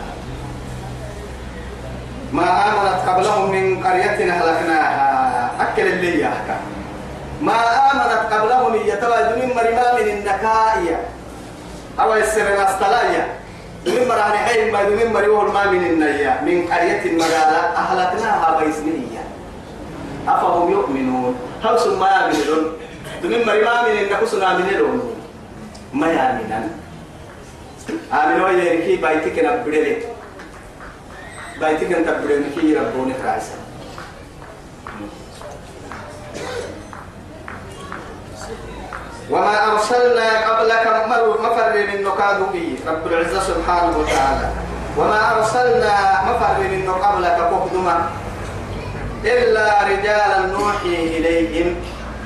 ما 2.33 2.49
آمنت 2.69 3.09
قبلهم 3.09 3.51
من 3.51 3.85
قرية 3.85 4.19
أهلكناها. 4.33 5.51
أكل 5.61 5.87
اللي 5.87 6.21
يحكى. 6.21 6.57
ما 7.43 7.57
آمنت 7.93 8.33
قبلهم 8.33 8.75
يتبع 8.75 9.21
دمين 9.21 9.49
مرما 9.57 9.95
من 10.01 10.09
النكائية 10.09 11.01
أو 12.01 12.15
السر 12.15 12.65
استلايا 12.65 13.27
من 13.87 14.09
مراني 14.09 14.39
حين 14.39 14.73
ما 14.73 14.83
من 14.83 15.13
مريوه 15.13 15.53
ما 15.53 15.67
من 15.67 15.83
النيا 15.87 16.41
من 16.43 16.67
قرية 16.73 17.03
المقالة 17.05 17.61
أهلكناها 17.77 18.61
بإذنية 18.61 19.23
أفهم 20.29 20.71
يؤمنون؟ 20.71 21.35
هل 21.65 21.81
يؤمنون 21.81 22.73
من 23.23 23.47
مري 23.47 23.65
ما 23.65 23.83
من 23.83 23.99
النكسنا 23.99 24.59
من 24.59 24.69
لون 24.79 25.15
ما 25.93 26.07
يؤمنون 26.07 26.71
آمنوا 28.13 28.49
يركي 28.49 28.97
بايتك 28.97 29.39
نبدلك 29.45 30.09
بايتك 31.61 31.91
نبدلك 31.91 32.45
كي 32.61 32.75
ربونك 32.75 33.17
رئيسا 33.25 33.55
وما 39.31 39.73
أرسلنا 39.73 40.29
قبلك 40.51 40.87
مفر 41.41 41.73
من 41.77 42.03
نكاد 42.05 42.53
به 42.53 42.77
رب 42.87 43.07
العزة 43.07 43.41
سبحانه 43.41 43.99
وتعالى 43.99 44.49
وما 44.99 45.37
أرسلنا 45.39 45.95
مفر 46.25 46.61
من 46.61 46.91
قبلك 46.91 47.39
قدما 47.41 48.11
إلا 49.25 49.83
رجالا 49.85 50.47
نوحي 50.47 50.95
إليهم 51.19 51.77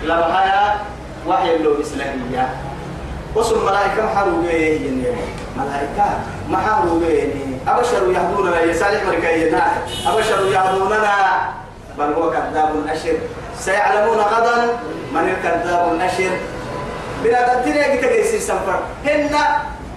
لبهايا 0.05 0.77
وحي 1.27 1.57
اللو 1.57 1.81
إسلامية 1.81 2.48
وصل 3.35 3.66
ملائكة 3.66 4.07
محارو 4.07 4.42
بيه 4.42 4.79
ملائكة 5.57 6.18
محارو 6.49 6.99
بيه 6.99 7.35
أبشر 7.68 8.12
يهدوننا 8.12 8.62
يسالح 8.62 9.05
مركينا 9.05 9.62
أبشر 10.07 10.47
يهدوننا. 10.47 11.14
بل 11.99 12.12
هو 12.12 12.31
كذاب 12.31 12.73
أشر. 12.88 13.16
سيعلمون 13.59 14.18
غدا 14.18 14.66
من 15.12 15.29
الكذاب 15.29 15.92
الأشر. 15.92 16.31
بنادم 17.25 17.62
تيجي 17.64 17.97
تجي 17.97 18.38
سفر 18.38 18.81
هن 19.07 19.31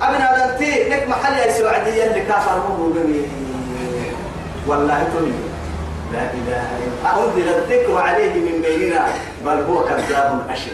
أبنا 0.01 0.47
دنتي 0.47 0.89
لك 0.89 1.07
محل 1.09 1.33
يا 1.33 1.51
سعودية 1.51 2.03
اللي 2.03 2.21
كافر 2.21 2.51
هو 2.51 2.87
والله 4.67 5.07
توني 5.13 5.31
لا 6.13 6.19
إله 6.19 6.67
إلا 6.83 7.23
أنزل 7.23 7.49
الذكر 7.49 7.97
عليه 7.97 8.33
من 8.33 8.61
بيننا. 8.61 9.07
بل 9.45 9.63
هو 9.69 9.83
كذاب 9.83 10.41
أشر. 10.49 10.71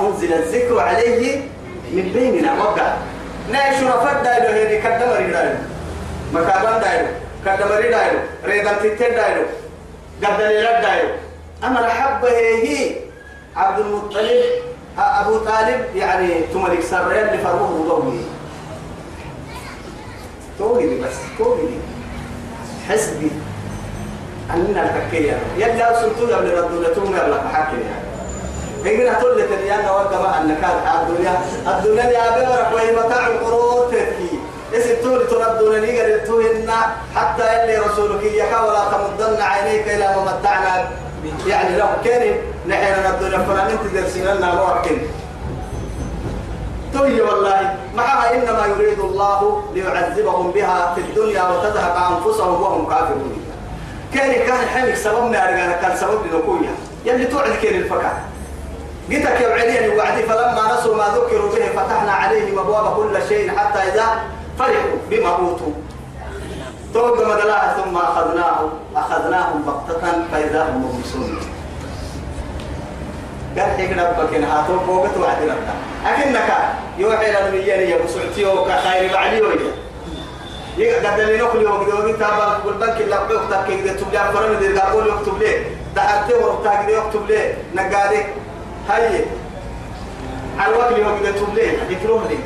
أنزل 0.00 0.32
الذكر 0.32 0.80
عليه 0.80 1.40
من 1.92 2.12
بيننا 2.14 2.52
وقع 2.62 2.96
نايش 3.52 3.82
رفض 3.82 4.22
دايلو 4.22 4.46
هيدي 4.46 4.82
كدمري 4.82 5.30
دايلو. 5.30 5.58
مكابان 6.32 6.80
دايلو 6.80 7.08
كدمري 7.46 7.88
دايلو 7.88 8.18
ريدان 8.44 8.76
تتر 8.76 9.10
دايلو 9.10 9.42
قدر 10.22 10.80
دايلو. 10.82 11.08
أما 11.64 11.80
رحب 11.80 12.24
هي 12.24 12.96
عبد 13.56 13.78
المطلب 13.78 14.42
أبو 14.98 15.38
طالب 15.38 15.96
يعني 15.96 16.28
تملك 16.54 16.82
سرير 16.82 17.28
اللي 17.28 17.38
فروه 17.38 17.84
ضوي 17.88 18.20
توهي 20.58 20.98
بس 21.00 21.16
توهي 21.38 21.68
حسبي. 22.88 23.30
أننا 24.54 24.96
الككية 24.96 25.38
يلا 25.56 26.00
سلطوا 26.00 26.36
قبل 26.36 26.82
لتوم 26.82 27.18
قبل 27.18 27.34
حكي 27.54 27.76
يعني 27.76 28.09
تقول 28.84 29.38
لك 29.38 29.48
أنا 29.70 29.90
وقما 29.90 30.40
أنك 30.40 30.64
الدنيا. 31.00 31.40
الدنيا 31.66 32.04
يا 32.04 32.30
بمرك 32.30 32.70
وهي 32.74 32.92
متاع 32.96 33.26
القرور 33.26 33.86
تبكي. 33.86 34.40
يسبتوني 34.72 35.24
تردون 35.24 35.74
لي 35.74 36.00
قلتوهن 36.00 36.70
حتى 37.16 37.42
يلي 37.42 37.78
رسولك 37.78 38.22
إياك 38.22 38.52
ولا 38.52 38.84
تمدن 38.92 39.42
عينيك 39.42 39.88
إلى 39.88 40.16
ما 40.16 40.24
متعنا 40.24 40.88
يعني 41.46 41.78
لو 41.78 41.86
كان 42.04 42.36
نحن 42.68 43.06
الدنيا 43.14 43.38
فلان 43.38 43.70
انت 43.70 43.94
درسين 43.94 44.24
لنا 44.24 44.54
موكل 44.54 44.98
توي 46.92 47.20
والله 47.20 47.74
معها 47.94 48.34
إنما 48.34 48.66
يريد 48.66 49.00
الله 49.00 49.62
ليعذبهم 49.74 50.50
بها 50.50 50.94
في 50.94 51.00
الدنيا 51.00 51.42
وتذهب 51.42 52.12
أنفسهم 52.12 52.62
وهم 52.62 52.86
كافرون. 52.88 53.44
كان 54.14 54.32
كان 54.32 54.66
حمك 54.74 54.94
سبب 54.94 55.24
ما 55.24 55.48
ارجع 55.48 55.72
كان 55.82 55.96
سبب 55.96 56.18
لنكويا 56.32 56.74
يلي 57.04 57.24
توعد 57.24 57.52
كان 57.62 57.74
الفكر 57.74 58.12
جيتك 59.10 59.40
يا 59.40 59.48
وعدي 59.48 59.88
وعدي 59.96 60.22
فلما 60.22 60.62
نسوا 60.74 60.96
ما 60.96 61.04
ذكروا 61.04 61.50
به 61.54 61.66
فتحنا 61.76 62.12
عليهم 62.12 62.58
أبواب 62.58 62.96
كل 62.96 63.28
شيء 63.28 63.50
حتى 63.56 63.78
إذا 63.78 64.06
فرحوا 64.58 64.96
بما 65.10 65.28
أوتوا. 65.28 65.72
توقع 66.94 67.28
مدلاها 67.28 67.76
ثم 67.82 67.96
أخذناهم 67.96 68.70
أخذناهم 68.96 69.62
بغتة 69.62 70.12
فإذا 70.32 70.62
هم 70.62 70.84
مبلسون. 70.84 71.38
قال 73.58 73.70
حيك 73.76 73.90
ربك 73.90 74.34
إن 74.34 74.44
هاتوا 74.44 74.78
فوقت 74.86 75.16
وعد 75.16 75.42
ربك. 75.42 75.74
أكنك 76.06 76.50
يوحي 76.98 77.32
لنبياني 77.32 77.90
يا 77.90 78.04
بسعتي 78.04 78.44
وكخير 78.44 79.12
بعلي 79.12 79.42
ويا 79.42 79.72
يقعد 80.78 81.20
اللي 81.20 81.38
نقول 81.38 81.62
يوم 81.62 81.88
يوم 81.88 82.16
تابع 82.16 82.58
كل 82.64 82.72
بنك 82.72 83.00
اللي 83.00 83.16
أبوك 83.16 83.40
تكيد 83.50 83.86
تكتب 83.86 84.12
لي 84.12 84.18
أفرم 84.18 84.58
دير 84.58 84.78
قابول 84.78 85.06
يكتب 85.06 85.38
لي. 85.38 85.64
دعته 85.96 86.62
كده 86.62 86.88
يكتب 86.88 87.30
لي. 87.30 87.54
نقادك 87.74 88.26
هاي. 88.90 89.24
على 90.58 90.72
الوقت 90.72 90.90
يوم 90.98 91.24
يكتب 91.24 91.54
لي 91.54 91.94
يكروه 91.94 92.22
لي 92.28 92.38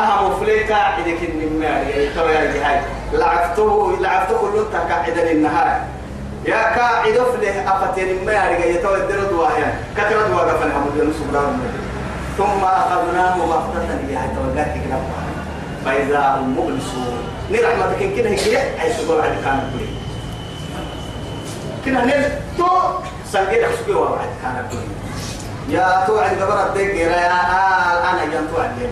أهم 0.00 0.40
فليكا 0.40 0.74
إذا 0.76 1.12
كن 1.20 1.32
من 1.40 1.58
ماري 1.60 2.10
تو 2.14 2.26
يا 2.28 2.52
جهاي 2.52 2.80
لعبته 3.12 3.96
لعبته 4.00 4.38
كله 4.38 4.64
تكاعدا 4.72 5.32
للنهار. 5.32 5.80
يا 6.44 6.62
كاعد 6.76 7.12
فله 7.12 7.56
أفتين 7.72 8.26
ماري 8.26 8.70
يتو 8.74 8.94
الدرد 8.94 9.32
واهيا 9.32 9.74
كثرت 9.96 10.30
وقفنا 10.34 10.76
هم 10.78 10.90
جنس 10.98 11.16
ثم 12.38 12.64
أخذناه 12.64 13.36
بغتة 13.36 14.10
يا 14.10 14.20
توقعت 14.36 14.74
كده 14.74 14.98
فإذا 15.84 16.36
هم 16.36 16.58
مبلسون. 16.58 17.18
نرحمتك 17.50 18.02
إن 18.02 18.16
كده 18.16 18.30
هيك 18.30 18.80
عايز 18.80 18.96
تقول 18.96 19.20
عاد 19.20 19.32
كان 19.44 19.70
كل 19.72 19.84
كنا 21.84 22.04
نل 22.04 22.24
تو 22.58 22.66
سنجد 23.32 23.62
حسبي 23.64 23.94
وعد 23.94 24.28
كان 24.42 24.66
يا 25.68 26.04
تو 26.06 26.18
عند 26.18 26.42
قبر 26.42 26.66
الدق 26.66 26.94
يا 26.94 27.30
أنا 28.10 28.24
جن 28.24 28.48
تو 28.50 28.60
عند 28.62 28.90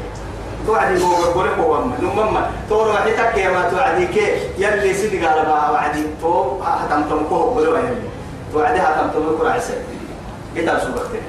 توعدي 0.66 1.02
هو 1.02 1.32
بقول 1.32 1.48
هو 1.48 1.82
أما 1.82 1.96
نمما 2.02 2.50
تورو 2.68 2.92
حتى 2.92 3.32
كي 3.34 3.48
ما 3.48 3.70
توعدي 3.70 4.06
كي. 4.06 4.26
يلي 4.58 4.94
سيدي 4.94 5.26
قال 5.26 5.48
ما 5.48 5.70
وعدي. 5.70 6.02
تو 6.22 6.60
هتم 6.62 7.02
تم 7.08 7.24
كوه 7.28 7.54
بقول 7.54 7.68
يلي. 7.78 8.08
توعدي 8.52 8.78
هتم 8.80 9.08
تم 9.10 9.38
كوه 9.38 9.52
عسى 9.52 9.72
كده 10.56 10.78
شو 10.78 10.92
بختي 10.92 11.20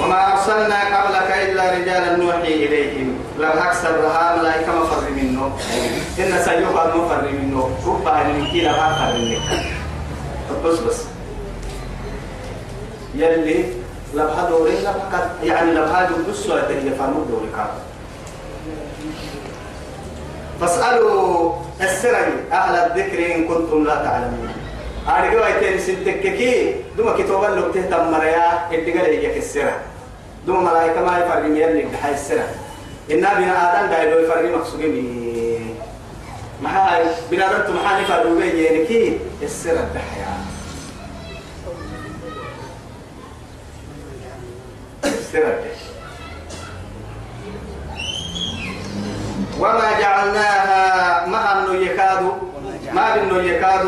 وما 0.00 0.32
أرسلنا 0.32 0.78
قبلك 0.96 1.30
إلا 1.42 1.70
رجالا 1.70 2.16
نوحي 2.16 2.54
إليهم. 2.54 3.21
لو 3.38 3.48
أكثر 3.48 4.02
لها 4.02 4.36
ملائكة 4.36 4.72
مفر 4.74 5.10
منه. 5.10 5.58
إن 6.18 6.42
سيوقع 6.44 6.96
مفر 6.96 7.22
منه. 7.32 7.70
ربها 7.86 8.22
من 8.24 8.46
كيلا 8.52 8.72
مفر 8.72 9.12
منك 9.18 9.40
بس 10.64 10.78
بس. 10.78 11.00
يلي 13.14 13.64
لبها 14.14 14.48
دوري 14.50 14.72
لبها 14.80 15.30
يعني 15.42 15.70
لبها 15.70 16.08
دوري 16.10 16.34
سوى 16.34 16.60
تهي 16.60 16.90
فرمو 16.98 17.24
دوري 17.24 17.48
كان 17.56 17.66
فاسألوا 20.60 21.52
السر 21.80 22.16
أهل 22.52 22.74
الذكر 22.74 23.34
إن 23.34 23.48
كنتم 23.48 23.84
لا 23.84 23.94
تعلمون. 23.94 24.52
أرجو 25.08 25.44
أيتين 25.44 25.78
سنتككي 25.78 26.74
دوما 26.96 27.12
كتوبا 27.12 27.46
لو 27.46 27.72
تهتم 27.72 28.12
مريا 28.12 28.70
إدقال 28.72 29.06
هي 29.10 29.40
كسرة 29.40 29.76
دوما 30.46 30.70
ملايكة 30.70 31.04
ما 31.04 31.18
يفرم 31.18 31.56
يلي 31.56 31.82
بحي 31.82 32.12
السرة 32.12 32.46
إنا 33.10 33.34
بنا 33.34 33.80
آدم 33.80 33.90
دايلو 33.90 34.18
يفرم 34.18 34.58
مقصودين 34.58 35.74
ما 36.62 36.70
هاي 36.70 37.04
بنا 37.30 37.50
آدم 37.50 37.72
تمحاني 37.72 38.04
فرمو 38.04 38.40
يعني 38.40 38.86
كي 38.86 39.18
السرة 39.42 39.88
بحياة 39.94 40.38
السرة 45.04 45.58
وما 49.58 50.00
جعلناها 50.00 51.26
ما 51.26 51.52
أنه 51.52 51.74
يكاد 51.74 52.22
ما 52.92 53.14
بأنه 53.14 53.42
يكاد 53.42 53.84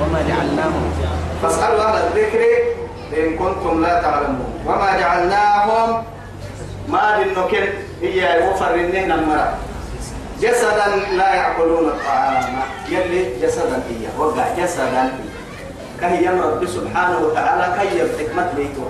وما 0.00 0.22
جعلناهم. 0.28 0.92
فاسألوا 1.42 1.82
أهل 1.82 2.06
الذكر 2.06 2.40
إن 3.16 3.36
كنتم 3.36 3.82
لا 3.82 4.02
تعلمون. 4.02 4.62
وما 4.66 4.98
جعلناهم 5.00 6.04
ما 6.88 7.18
بالنكر 7.18 7.68
هي 8.02 8.48
وفر 8.48 8.74
النهن 8.74 9.12
المرأة 9.12 9.54
جسدا 10.40 10.86
لا 11.16 11.34
يأكلون 11.34 11.88
الطعام. 11.88 12.56
يلي 12.88 13.40
جسدا 13.42 13.82
هي. 13.88 14.04
وقع 14.18 14.44
جسدا 14.58 15.12
كهي 16.00 16.28
رب 16.28 16.66
سبحانه 16.66 17.18
وتعالى 17.18 17.66
كي 17.80 18.02
حكمة 18.18 18.52
بيته 18.56 18.86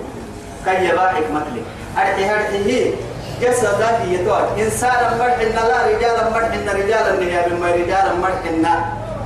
كي 0.65 0.85
يبا 0.85 1.07
حكمة 1.07 1.43
لي. 1.53 1.61
أرحي 1.97 2.57
هي. 2.65 2.93
جسدا 3.41 3.89
هي 4.03 4.17
توات 4.25 4.59
إنسانا 4.59 5.17
مرحنا 5.19 5.61
لا 5.69 5.87
رجالا 5.87 6.29
مرحنا 6.29 6.71
رجالا 6.73 7.11
نهي 7.19 7.49
بما 7.49 7.71
رجالا 7.71 8.13
مرحنا. 8.23 8.73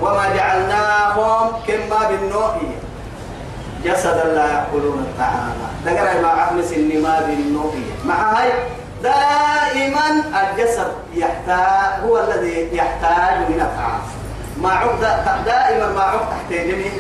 وما 0.02 0.26
جعلناهم 0.36 1.52
كما 1.68 2.00
بالنوء 2.10 2.56
جسدا 3.84 4.24
لا 4.24 4.46
يأكلون 4.54 5.00
الطعام. 5.00 5.54
دقر 5.86 6.22
ما 6.22 6.28
عقل 6.28 6.64
سن 6.64 7.02
ما 7.04 7.20
بالنوء 7.28 7.76
مع 8.06 8.16
هاي 8.16 8.52
دائما 9.04 10.24
الجسد 10.42 10.92
يحتاج 11.14 12.04
هو 12.06 12.20
الذي 12.20 12.70
يحتاج 12.74 13.38
من 13.50 13.62
الطعام 13.62 14.02
ما 14.62 14.70
عقد 14.70 15.00
دائما 15.46 15.88
ما 15.94 16.02
عقد 16.02 16.28
تحتاجني 16.30 16.92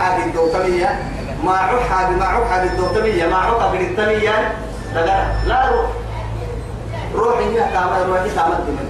حاجة 0.00 0.24
الدوتمية. 0.24 0.98
ما 1.44 1.52
عقد 1.52 1.80
حاجة 1.90 2.10
ما 2.10 2.24
عقد 2.24 2.50
حاجة 2.50 2.62
الدوتمية. 2.64 3.26
ما 3.26 3.36
عقد 3.36 3.72
بالتمية 3.72 4.54
دقر 4.94 5.24
لا 5.46 5.70
روح. 5.70 5.90
روحي 7.14 7.44
هي 7.44 7.60
كامل 7.72 8.08
روحي 8.08 8.30
كامل 8.36 8.58
دمن 8.66 8.88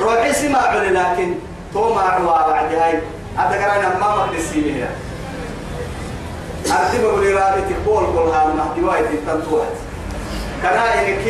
روحي 0.00 0.32
سماع 0.32 0.74
لكن 0.74 1.34
تو 1.74 1.94
ما 1.94 2.00
عوا 2.00 2.50
بعد 2.50 2.74
هاي. 2.74 3.00
هذا 3.36 3.56
كان 3.56 4.00
ما 4.00 4.16
مقدسي 4.16 4.60
بها 4.60 4.88
أرتب 6.72 7.02
بقول 7.02 7.34
رابط 7.34 7.68
البول 7.70 8.04
كل 8.06 8.28
هذا 8.28 8.54
ما 8.56 8.74
دواي 8.76 9.02
تنتوات 9.26 9.76
كان 10.62 10.78
إنك 10.78 11.24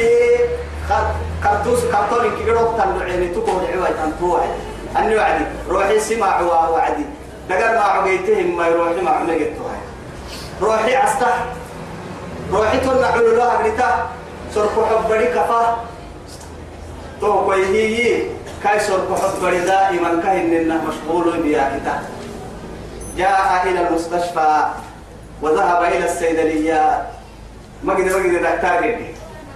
كرتوس 1.45 1.81
كرتون 1.85 2.37
كي 2.39 2.51
قرب 2.51 2.77
تنعيني 2.79 3.29
تكون 3.29 3.67
عوا 3.75 3.89
تنتوات 3.89 4.55
أني 4.97 5.17
وعدي. 5.17 5.45
روحي 5.69 6.23
عوا 6.23 6.69
وعدي. 6.69 7.05
دقر 7.49 7.75
ما 7.75 7.81
عقيتهم 7.81 8.57
ما 8.57 8.67
يروحي 8.67 9.01
ما 9.01 9.11
عملتها 9.11 9.77
روحي 10.63 10.97
عستح 10.97 11.45
روحي 12.53 12.79
تنع 12.79 13.17
له 13.17 13.55
أبريتا 13.55 14.07
صرف 14.55 14.79
حب 14.79 15.13
كفا. 15.13 15.77
تو 17.21 17.45
كوي 17.45 17.67
هي 17.67 18.23
كاي 18.63 18.81
صرف 18.81 19.23
حب 19.23 19.45
دائما 19.67 20.23
كاين 20.23 20.81
مشغول 20.89 21.43
بها 21.43 21.79
كتاب 21.79 22.01
جاء 23.17 23.63
إلى 23.67 23.89
المستشفى. 23.89 24.65
وذهب 25.43 25.83
إلى 25.83 26.05
الصيدليات. 26.05 27.03
ما 27.85 27.95
قد 27.95 28.01
ما 28.01 28.17
قد 28.17 28.43
دكتور 28.43 28.97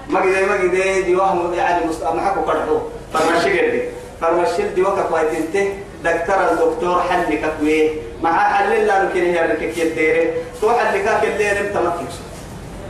ما 0.08 0.20
قد 0.20 0.26
ما 0.48 0.54
قد 0.54 1.04
دي 1.04 1.16
وهم 1.16 1.54
يعني 1.54 1.84
حكوا 2.20 2.42
كرهو 2.42 2.78
فرمشي 3.14 3.60
قدي 3.60 3.82
فرمشي 4.20 4.68
دي 4.74 4.82
وقت 4.82 5.12
وايتنته 5.12 5.78
دكتور 6.04 6.36
الدكتور 6.50 7.02
حل 7.10 7.38
كوي 7.60 7.90
مع 8.22 8.54
حل 8.54 8.86
لا 8.86 9.02
يمكن 9.02 9.20
هي 9.22 9.46
لك 9.46 9.58
كيديره 9.74 10.30
تو 10.60 10.70
حل 10.70 10.98
كاك 10.98 11.24
اللي 11.24 11.60
أنت 11.60 11.76
ما 11.76 11.90
تكسو 11.90 12.22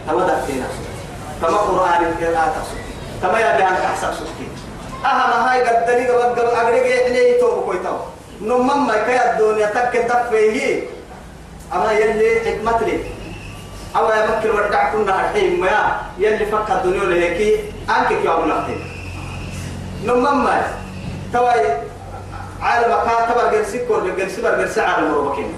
تما 0.08 0.26
دكتينا 0.26 0.66
تما 1.42 1.56
قرآن 1.56 2.04
القراءة 2.04 2.48
تقصد 2.56 2.80
تما 3.22 3.40
يا 3.40 3.56
بيان 3.56 3.76
تحسب 3.82 4.14
سكين 4.14 4.50
أهم 5.04 5.42
هاي 5.48 5.62
قدني 5.62 6.08
قبل 6.08 6.40
قبل 6.40 6.46
أقرأ 6.48 7.04
إحنا 7.04 7.18
يتوب 7.18 7.64
كويتاو 7.64 7.96
نمم 8.42 8.86
ما 8.86 8.94
كي 8.94 9.30
الدنيا 9.30 9.66
تك 9.66 9.92
تفيه 10.08 10.80
أما 11.74 11.92
يلي 11.92 12.40
حكمت 12.40 12.82
لي. 12.82 12.98
أو 13.96 14.04
يمكن 14.08 14.50
ودع 14.58 14.92
كنا 14.92 15.20
الحين 15.30 15.60
ما 15.60 16.00
يلي 16.18 16.46
فك 16.46 16.70
الدنيا 16.70 17.04
لهيك 17.04 17.60
أنك 17.90 18.08
كي 18.08 18.28
أبو 18.28 18.44
نحتي 18.44 18.76
نمم 20.04 20.44
ما 20.44 20.62
تواي 21.32 21.78
عالم 22.62 22.92
كاتب 23.06 23.38
الجرسي 23.46 23.78
كور 23.86 23.98
الجرسي 24.02 24.42
بالجرسي 24.42 24.80
عالم 24.80 25.14
روبكين 25.14 25.52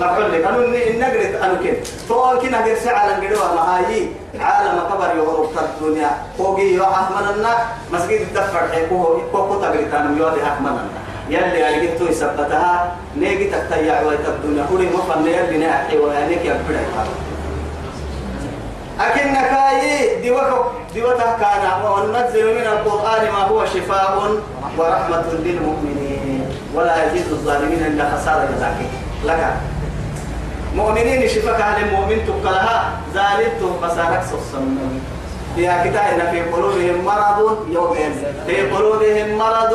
نقول 0.00 0.32
لك 0.32 0.44
أنا 0.44 0.56
إن 0.56 0.98
نقرت 1.00 1.34
أنا 1.42 1.54
كن 1.62 1.74
تو 2.08 2.38
كنا 2.40 2.66
جرسي 2.66 2.90
عالم 2.90 3.24
جدوا 3.24 3.54
ما 3.54 3.62
هاي. 3.76 4.08
عالم 4.40 4.80
كبر 4.90 5.16
يوروب 5.16 5.50
الدنيا. 5.58 6.10
فوقي 6.38 6.62
يو 6.62 6.84
أحمدنا 6.84 7.52
مسجد 7.92 8.20
الدفر 8.20 8.58
حكوه 8.72 9.22
كوكو 9.32 9.60
تقريت 9.60 9.94
أنا 9.94 10.18
يودي 10.18 10.42
أحمدنا 10.42 10.88
يلي 11.30 11.86
جبتو 11.86 12.04
يثبتها 12.04 12.96
نيجي 13.16 13.44
تتيع 13.44 14.02
ويتبدون. 14.02 14.66
كل 14.70 14.86
مفن 14.96 15.26
يلي 15.26 15.58
ناحي 15.58 15.98
ويانيك 15.98 16.44
يبدأ 16.44 16.80
أكنك 19.00 19.52
أي 19.52 20.22
ديوك 20.22 20.72
ديوتك 20.94 21.36
كان 21.40 21.64
وننزل 21.84 22.54
من 22.54 22.66
القرآن 22.66 23.32
ما 23.32 23.42
هو 23.50 23.66
شفاء 23.66 24.30
ورحمة 24.78 25.24
للمؤمنين. 25.44 26.48
ولا 26.74 27.04
يزيد 27.04 27.26
الظالمين 27.30 27.86
إلا 27.86 28.04
خسارة 28.16 28.48
جزاك. 28.56 28.76
لك. 29.24 29.54
مؤمنين 30.76 31.28
شفاك 31.28 31.60
على 31.60 31.84
المؤمن 31.84 32.18
تقلها 32.26 32.90
زالت 33.14 33.60
خسارة 33.82 34.24
الصمم 34.34 35.00
يا 35.56 35.84
كتاب 35.84 36.28
في 36.30 36.40
قلوبهم 36.42 37.04
مرض 37.04 37.66
يوم 37.70 37.96
في 38.46 38.70
قلوبهم 38.70 39.38
مرض 39.38 39.72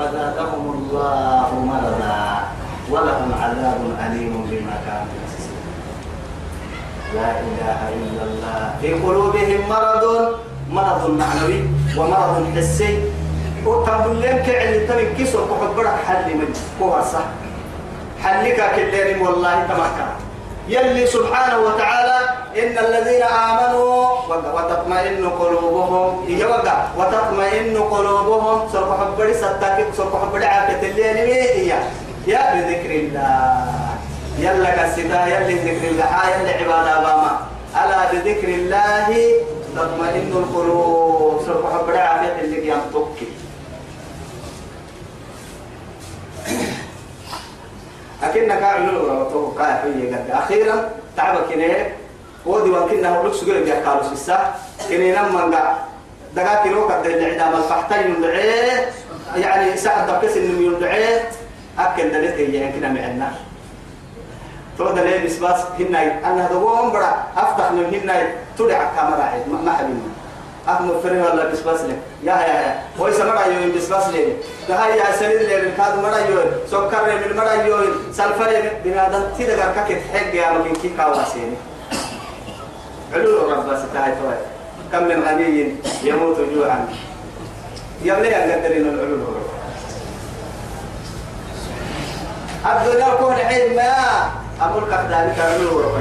فزادهم 0.00 0.64
الله 0.74 1.48
مرضا 1.72 2.24
ولهم 2.90 3.30
عذاب 3.42 3.80
أليم 4.06 4.32
بما 4.48 4.76
كانوا 4.86 5.20
لا 7.14 7.30
إله 7.44 7.78
إلا 8.00 8.22
الله. 8.22 8.60
في 8.80 8.88
قلوبهم 8.96 9.60
مرض 9.68 10.04
مرض 10.72 11.02
معنوي 11.20 11.60
ومرض 11.98 12.36
حسي. 12.56 12.92
وتقول 13.66 14.22
لهم 14.22 14.38
كعل 14.46 14.88
تبي 14.88 15.06
كسر 15.20 15.44
وحب 15.44 15.76
برك 15.76 15.96
حل 16.08 16.32
من 16.32 16.48
صح 17.12 17.28
حلك 18.24 18.58
كلين 18.76 19.20
والله 19.20 19.54
تمكن 19.68 20.08
يلي 20.68 21.06
سبحانه 21.06 21.58
وتعالى 21.58 22.18
إن 22.56 22.74
الذين 22.78 23.22
آمنوا 23.22 24.06
وتطمئن 24.28 25.28
قلوبهم. 25.40 26.24
يوقع 26.28 26.76
وتطمئن 26.98 27.76
قلوبهم. 27.76 28.68
سوف 28.72 28.88
حبري 29.00 29.34
ستاكي 29.34 29.84
سوف 29.96 30.12
حبري 30.16 30.44
عافية 30.44 30.82
الليل. 30.90 31.16
هي؟ 31.16 31.72
يا 32.26 32.42
بذكر 32.54 32.90
الله. 32.90 33.98
يلا 34.38 34.70
كستا 34.70 35.20
يلي 35.26 35.54
ذكر 35.54 35.84
الله. 35.88 36.10
يلي 36.30 36.52
عبادة 36.60 36.94
باما 37.00 37.32
ألا 37.76 38.12
بذكر 38.12 38.48
الله؟ 38.48 39.08
تطمئن 39.76 40.32
القلوب. 40.42 41.42
سوف 41.46 41.62
حبري 41.74 41.98
عافية 41.98 42.40
اللي 42.40 42.68
ينطقي 42.68 43.19
أكنك 48.22 48.62
عملوا 48.62 49.12
وتوقع 49.12 49.82
في 49.82 50.14
قد 50.14 50.30
أخيرا 50.30 50.90
تعبك 51.16 51.52
هنا 51.52 51.86
ودي 52.46 52.70
وكنا 52.70 53.08
هو 53.18 53.26
لك 53.26 53.34
سجل 53.34 53.64
بيا 53.64 53.74
قالوا 53.86 54.02
في 54.02 54.12
الساعة 54.12 54.54
كنا 54.88 55.22
نما 55.28 55.40
قا 55.56 55.78
دقا 56.36 56.62
كيلو 56.62 56.84
قد 56.88 57.06
العدام 57.06 57.52
الفحتين 57.56 58.14
يدعي 58.18 58.84
يعني 59.36 59.76
ساعة 59.76 60.06
دبكس 60.06 60.36
إنه 60.36 60.76
يدعي 60.76 61.20
أكل 61.78 62.10
دلت 62.12 62.34
هي 62.34 62.72
كنا 62.72 62.88
معنا 62.88 63.32
تو 64.78 64.90
دلت 64.92 65.24
بس 65.26 65.36
بس 65.36 65.60
هنا 65.78 66.02
أنا 66.32 66.48
دوام 66.52 66.90
برا 66.90 67.24
أفتح 67.36 67.72
من 67.72 67.84
هنا 67.94 68.22
تدعى 68.58 68.86
كاميرا 68.96 69.44
ما 69.64 69.72
حبيبنا. 69.72 70.19
أكمل 70.68 70.94
فري 71.02 71.20
ولا 71.20 71.44
بس 71.52 71.60
بس 71.60 71.80
لك. 71.80 71.98
يا 72.22 72.32
يا 72.32 72.54
يا. 72.60 72.82
هو 73.00 73.10
سمع 73.10 73.46
يوم 73.46 73.72
بس 73.76 73.88
بس 73.92 74.06
لك. 74.08 74.36
ده 74.68 74.74
هاي 74.74 75.00
سليم 75.18 75.30
لك. 75.30 75.52
الكاد 75.52 75.98
مرا 75.98 76.18
يوم 76.18 76.50
سكر 76.70 77.02
من 77.06 77.36
مرا 77.36 77.52
يوم 77.52 77.82
سلفر 78.12 78.70
بنادم 78.84 79.22
تيدا 79.36 79.56
كركك 79.56 79.98
تحق 80.12 80.34
يا 80.34 80.50
ممكن 80.50 80.74
كي 80.80 80.90
كواسيني 80.96 81.56
علو 83.14 83.50
رب 83.50 83.68
بس 83.68 83.80
تاعي 83.94 84.12
توي 84.12 84.34
كم 84.92 85.02
من 85.08 85.22
غني 85.28 85.74
يموت 86.02 86.36
جوعا. 86.54 86.88
يلا 88.02 88.28
يا 88.28 88.56
قدرين 88.56 88.88
العلو 88.88 89.16
الدنيا 92.66 93.14
كون 93.14 93.32
عيد 93.32 93.72
ما. 93.76 93.92
أقول 94.60 94.90
لك 94.90 95.00
ذلك 95.10 95.38
علو 95.40 95.80
رب 95.80 95.96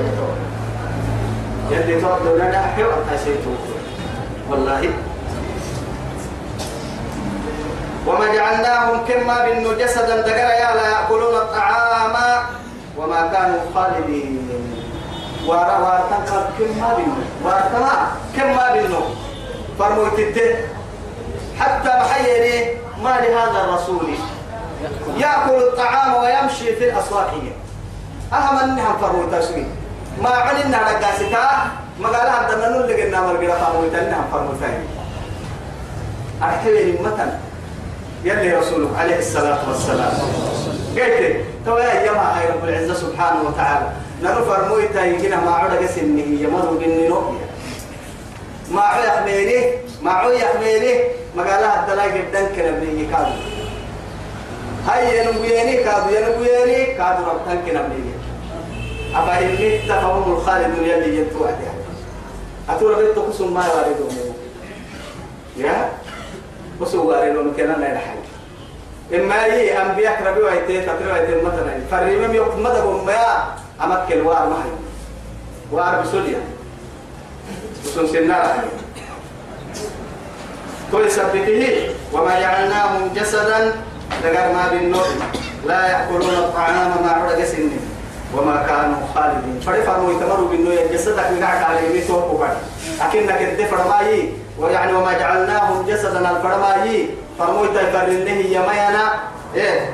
يلي 1.71 2.01
تقول 2.01 2.39
لنا 2.39 2.65
أحيو 2.65 2.87
أتاسيتو 2.89 3.49
والله. 4.49 4.89
وما 8.07 8.27
جعلناهم 8.33 9.05
كما 9.05 9.45
بنو 9.45 9.73
جسدا 9.77 10.21
دقر 10.21 10.49
يا 10.61 10.69
لا 10.75 10.85
يأكلون 10.89 11.35
الطعام 11.35 12.15
وما 12.97 13.21
كانوا 13.33 13.61
خالدين. 13.75 14.49
وارا 15.47 15.77
وارتن 15.77 16.21
كما 16.57 16.89
بنو 16.97 17.15
وارتما 17.45 17.93
كما 18.35 18.65
بنو. 18.73 19.01
فرموت 19.79 20.19
حتى 21.59 21.91
محيري 22.01 22.77
ما 23.03 23.13
لهذا 23.21 23.59
الرسول. 23.63 24.09
يأكل 25.17 25.57
الطعام 25.57 26.13
ويمشي 26.23 26.75
في 26.75 26.89
الأسواق. 26.89 27.31
أهم 28.33 28.57
أنها 28.57 28.93
فرموت 29.01 29.33
ما 30.21 30.29
علمنا 30.29 30.77
رقاستا 30.77 31.47
مقالة 31.99 32.31
عندنا 32.31 32.69
نقول 32.69 32.89
لك 32.89 32.99
إنها 32.99 33.21
مرقرة 33.21 33.53
فرموتنا 33.53 34.25
فرموتين 34.31 34.79
أحتوي 36.43 36.91
مثلا 36.91 37.37
يلي 38.23 38.57
رسوله 38.57 38.89
عليه 38.99 39.19
الصلاة 39.19 39.59
والسلام. 39.69 40.11
قلت 40.95 41.35
تو 41.65 41.77
يا 41.77 42.05
جماعة 42.05 42.39
رب 42.47 42.63
العزة 42.63 42.93
سبحانه 42.93 43.41
وتعالى. 43.47 43.89
نرو 44.23 44.45
فرمويتا 44.45 45.05
يجينا 45.05 45.35
ما 45.35 45.51
عود 45.51 45.71
قسم 45.83 46.17
هي 46.17 46.47
مرو 46.47 46.77
بني 46.79 47.07
نوبيا 47.07 47.47
ما 48.71 48.81
عود 48.81 49.05
يحميني 49.05 49.59
ما 50.01 50.11
عود 50.11 50.33
يحميني 50.33 50.93
مقالة 51.35 51.67
عندنا 51.67 52.07
جدا 52.07 52.41
كنا 52.55 52.71
بني 52.71 53.05
كادو. 53.11 53.35
هاي 54.87 55.19
ينبويني 55.19 55.83
كادو 55.83 56.09
ينبويني 56.15 56.85
كادو 56.85 57.23
ربطان 57.23 57.57
كنا 57.65 57.81
بني 57.81 58.13
أبا 59.15 59.39
إني 59.39 59.79
تفهم 59.79 60.33
الخالد 60.33 60.77
يلي 60.77 61.17
ينتو 61.17 61.43
عليها. 61.45 61.78
أتورا 62.69 62.97
بيت 62.97 63.19
قسم 63.19 63.53
ما 63.53 63.65
يواردون 63.65 64.15
يا 65.57 65.89
قسم 66.81 66.99
واردون 66.99 67.53
كنا 67.57 67.73
لا 67.73 67.89
يلحق 67.91 68.19
إما 69.13 69.45
هي 69.45 69.81
أنبياء 69.81 70.23
ربي 70.23 70.41
ويتي 70.41 70.81
تطري 70.81 71.11
ويتي 71.11 71.41
مثلا 71.41 71.73
فريم 71.91 72.33
يوم 72.33 72.63
مدى 72.63 72.79
ما 73.05 73.55
أمكن 73.83 74.21
وار 74.21 74.53
هي 74.65 74.71
وار 75.71 76.01
بسوليا 76.01 76.41
قسم 77.85 78.07
سنارا 78.07 78.63
كل 80.91 81.11
سبته 81.11 81.89
وما 82.13 82.39
جعلناهم 82.39 83.13
جسدا 83.15 83.73
لقد 84.23 84.53
ما 84.53 84.67
بالنور 84.71 85.07
لا 85.65 85.87
يأكلون 85.87 86.35
الطعام 86.35 87.03
ما 87.03 87.11
عرق 87.11 87.43
سنه 87.43 87.88
وما 88.37 88.55
كانوا 88.67 89.01
خالدين. 89.15 89.59
فرفعوا 89.65 90.11
يتمروا 90.13 90.47
بالنو 90.49 90.71
جسدك 90.93 91.27
من 91.31 91.43
قاعد 91.43 91.63
على 91.63 91.89
يمين 91.89 92.07
توقوا 92.07 92.45
أكنك 93.01 93.41
الدفر 93.41 93.79
ماي 93.89 94.29
ويعني 94.59 94.93
وما 94.93 95.13
جعلناهم 95.13 95.85
جسدا 95.87 96.19
الفرماي 96.31 97.09
فرموا 97.39 97.65
يتفرنه 97.65 98.39
يمينا 98.55 99.05
إيه؟ 99.55 99.89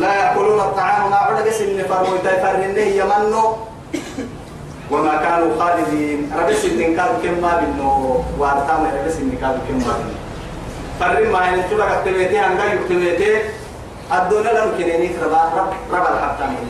لا 0.00 0.14
يأكلون 0.14 0.60
الطعام 0.60 1.10
ما 1.10 1.16
عرق 1.16 1.48
سن 1.50 1.82
فرموا 1.88 2.16
يتفرنه 2.16 2.80
يمنو 3.00 3.56
وما 4.90 5.16
كانوا 5.16 5.50
خالدين. 5.58 6.32
ربس 6.38 6.62
كانوا 6.66 7.18
كما 7.22 7.52
بالنو 7.60 8.24
وارتام 8.38 8.80
ربس 8.96 9.16
كانوا 9.40 9.62
كما 9.68 9.92
بالنو 9.98 10.18
فرم 11.00 11.32
ما 11.32 11.46
ينتظر 11.46 11.88
كتبتي 12.02 12.46
أنجا 12.46 12.64
يكتبتي 12.64 13.30
الدنيا 14.12 14.52
لم 14.52 14.68
كنيني 14.78 15.10
ربا 15.24 15.42
رب 15.56 15.72
رب 15.92 16.06
الحبتان 16.14 16.50
من 16.50 16.68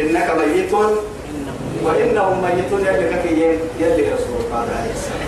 إنك 0.00 0.30
ميت 0.30 0.72
وإنهم 1.84 2.42
ميتون 2.42 2.80
يلي 2.80 3.08
كفي 3.14 3.58
يلي 3.80 4.12
رسول 4.14 4.36
الله 4.44 4.66
عليه 4.78 4.92
السلام 4.92 5.26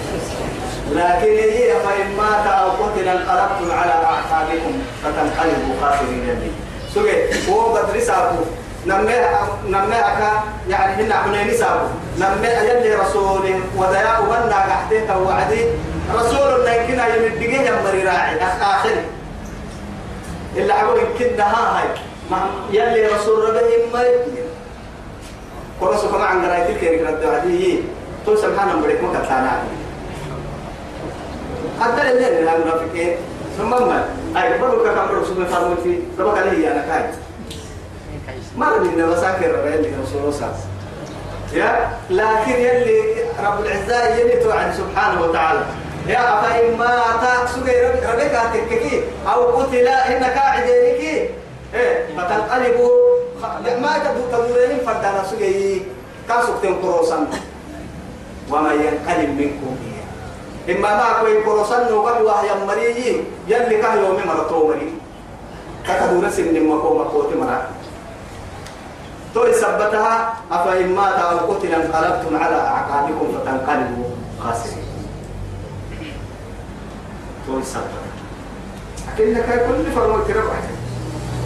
لكن 0.93 1.51
هي 1.53 1.73
فإن 1.81 2.17
مات 2.17 2.47
أو 2.47 2.71
قتل 2.71 3.09
انقلبتم 3.09 3.71
على 3.73 3.93
أعقابكم 3.93 4.83
فتنقلبوا 5.05 5.75
خاسرين 5.83 6.23
يلي. 6.29 6.51
سوى 6.95 7.13
هو 7.49 7.61
قد 7.77 7.97
رسالته 7.97 8.45
نمي 8.87 9.99
أكا 9.99 10.43
يعني 10.69 11.03
هنا 11.03 11.23
حنين 11.23 11.57
سابو 11.57 11.87
نمي 12.19 12.49
يلي 12.49 12.95
رسول 12.95 13.55
ودياء 13.77 14.23
ونا 14.25 14.57
قحتيه 14.57 15.17
وعدي 15.17 15.65
رسول 16.15 16.65
لكن 16.67 16.93
يمدقيه 16.93 17.71
يمري 17.71 18.03
راعي 18.03 18.37
آخر. 18.61 18.91
إلا 20.57 20.75
عقول 20.75 21.01
كده 21.19 21.45
ها 21.45 21.79
هاي 21.79 21.89
ما 22.31 22.51
يلي 22.73 23.07
رسول 23.07 23.45
ربهم 23.49 23.93
ما 23.93 24.03
قرصوا 25.81 26.11
كما 26.11 26.25
عن 26.25 26.45
قراية 26.45 26.69
الكريم 26.69 27.07
رد 27.07 27.25
عديه 27.25 27.81
تو 28.27 28.37
سبحانه 28.37 28.83
بريك 28.83 29.03
ما 29.03 29.09
كتانا 29.09 29.63
حتى 31.81 32.11
الليل 32.11 32.25
اللي 32.39 32.51
هم 32.51 32.71
رافقين 32.73 33.17
ثم 33.59 33.71
ما 33.71 34.05
أي 34.37 34.59
برو 34.59 34.85
كم 34.85 34.99
سبحانه 35.25 35.45
فرمون 35.47 35.77
في 35.83 35.99
ربك 36.19 36.39
عليه 36.39 36.73
أنا 36.73 36.85
كاي 36.89 37.05
ما 38.57 38.69
ردنا 38.69 39.07
مساكر 39.07 39.55
اللي 39.75 39.93
رسول 40.03 40.23
الله 40.23 40.33
يا 41.53 41.89
لكن 42.11 42.53
يلي 42.53 43.03
رب 43.45 43.61
العزة 43.61 44.17
يلي 44.17 44.45
توعد 44.45 44.75
سبحانه 44.75 45.23
وتعالى. 45.23 45.65
يا 46.07 46.19
أفا 46.19 46.69
إما 46.69 47.03
سجى 47.47 47.73
ربك 47.81 48.05
تككي 48.55 49.03
أو 49.35 49.57
قتل 49.57 49.89
إنك 49.89 50.37
عدينك 50.37 51.31
إيه 51.75 52.07
فتنقلبوا 52.17 52.91
ما 53.83 53.93
تدو 53.99 54.23
تدورين 54.33 54.79
فردانا 54.87 55.25
سجى 55.31 55.83
كاسك 56.29 56.55
تنقروسا 56.63 57.27
وما 58.51 58.73
ينقلب 58.73 59.31
منكم 59.41 59.77
إما 60.69 60.91
ما 60.97 61.21
كوي 61.21 61.45
قروسا 61.45 61.91
نوغل 61.91 62.23
وهي 62.23 62.51
مريي 62.67 63.25
يلي 63.49 63.77
كان 63.83 63.99
يومي 63.99 64.25
مرتو 64.25 64.69
مري 64.69 64.93
كتدور 65.87 66.31
سن 66.31 66.57
مكو 66.69 66.99
مكوتي 66.99 67.35
مرا 67.35 67.69
تو 69.35 69.53
ثبتها 69.53 70.35
أفإن 70.53 70.95
مات 70.95 71.15
أو 71.15 71.53
قتل 71.53 71.75
انقلبتم 71.75 72.37
على 72.37 72.57
أعقابكم 72.57 73.27
فتنقلبوا 73.35 74.11
خاسرين. 74.41 74.85
تو 77.47 77.61
ثبت 77.61 78.05
لكنك 79.09 79.49
كل 79.67 79.93
فرمو 79.93 80.19
تربع 80.29 80.57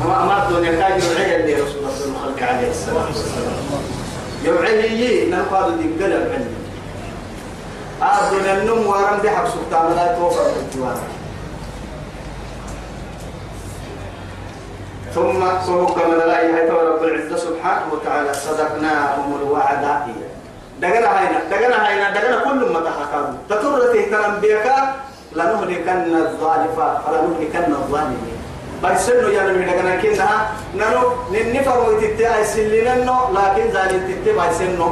أما 0.05 0.23
أما 0.23 0.49
الدنيا 0.49 0.71
كان 0.71 1.01
يوعي 1.01 1.37
اللي 1.37 1.55
رسول 1.55 1.79
الله 1.79 1.91
صلى 1.99 2.07
الله 2.07 2.47
عليه 2.47 2.71
الصلاة 2.71 3.07
والسلام 3.07 3.53
يوعي 4.45 5.31
نقاد 5.31 5.79
دي 5.79 6.05
قلب 6.05 6.33
عني 6.33 6.47
الدنيا 8.03 8.53
النم 8.63 8.87
وارم 8.87 9.21
دي 9.23 9.31
حق 9.31 9.47
سلطان 9.49 9.97
لا 9.97 10.17
توفر 10.17 10.47
الجوار. 10.61 10.99
ثم 15.15 15.41
سوق 15.67 16.07
من 16.07 16.19
لا 16.19 16.41
يهيت 16.41 16.71
رب 16.71 17.03
العزة 17.03 17.37
سبحانه 17.37 17.87
وتعالى 17.93 18.35
صدقناهم 18.35 19.37
الوعد 19.43 19.85
دقنا 20.81 21.21
هينا 21.21 21.39
دقنا 21.51 21.89
هينا 21.89 22.11
دقنا 22.11 22.39
كل 22.45 22.73
ما 22.73 22.81
تحكم 22.81 23.37
تطرته 23.49 24.03
تنبيك 24.11 24.67
لنهلكن 25.33 26.17
الظالفات 26.17 26.97
فلنهلكن 27.07 27.73
الظالمين. 27.73 28.32
بيسنو 28.83 29.29
يعني 29.29 29.53
من 29.53 29.67
دقنا 29.67 29.97
كنا 30.03 30.29
نانو 30.79 31.03
ننفر 31.33 31.79
ويتتي 31.89 32.45
سليننو 32.45 33.17
لكن 33.37 33.65
ذلك 33.77 34.03
تتي 34.09 34.33
بيسنو 34.39 34.89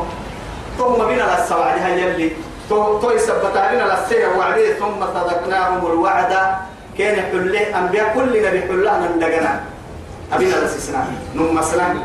ثم 0.79 0.99
بنا 1.09 1.27
للسوعد 1.31 1.79
هاي 1.79 2.03
يلي 2.03 2.31
تو 2.69 3.11
يثبت 3.11 3.57
علينا 3.57 3.83
للسير 3.83 4.29
وعديه 4.39 4.73
ثم 4.75 5.01
صدقناهم 5.15 5.87
الوعد 5.87 6.33
كان 6.99 7.17
حله 7.31 7.79
انبياء 7.79 8.15
كل 8.15 8.33
نبي 8.47 8.61
حله 8.69 8.93
من 9.01 9.19
دقنا 9.21 9.61
أبينا 10.33 10.57
لسسنا 10.57 11.05
نم 11.35 11.55
مسلم 11.55 12.03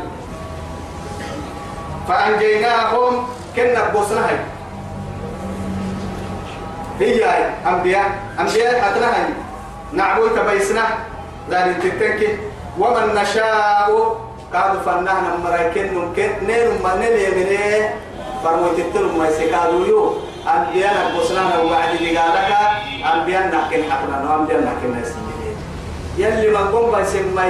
فأنجيناهم 2.08 3.26
كنا 3.56 3.88
بوسنا 3.94 4.28
هاي 4.28 4.38
هي 7.00 7.24
أنبياء 7.66 8.10
أنبياء 8.40 8.80
حتنا 8.80 9.06
هاي 9.06 9.28
نعبو 9.92 10.26
تبيسنا 10.26 10.84
ذلك 11.50 11.76
تتنك 11.82 12.38
ومن 12.78 13.14
نشاء 13.14 13.88
قالوا 14.54 14.80
فنانا 14.86 15.30
مرايكن 15.44 15.94
نمكن 15.94 16.30
نير 16.46 16.70
من 16.84 17.02
اليمنى 17.02 17.88
فرمو 18.44 18.68
تتلو 18.76 19.18
ما 19.18 19.28
يسكادو 19.28 19.84
يو. 19.84 20.14
أنبياء 20.46 21.12
بوسنا 21.14 21.58
وبعد 21.58 21.90
دقالك 21.98 22.50
أنبياء 23.14 23.42
نحكي 23.54 23.90
حقنا. 23.90 24.30
وأنبياء 24.30 24.60
نحكي 24.60 24.86
نسيني 24.86 25.50
يلي 26.18 26.48
من 26.48 26.68
قوم 26.72 26.94
بيسمى 26.94 27.42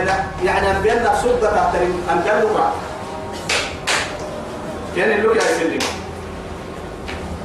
يعني 0.44 0.70
أنبياء 0.70 1.18
سلطة 1.22 1.49
تحترم 1.57 1.92
أنبياء 2.12 2.40
لغة 2.40 2.72
يعني 4.97 5.14
اللغة 5.14 5.36
يسلم 5.36 5.78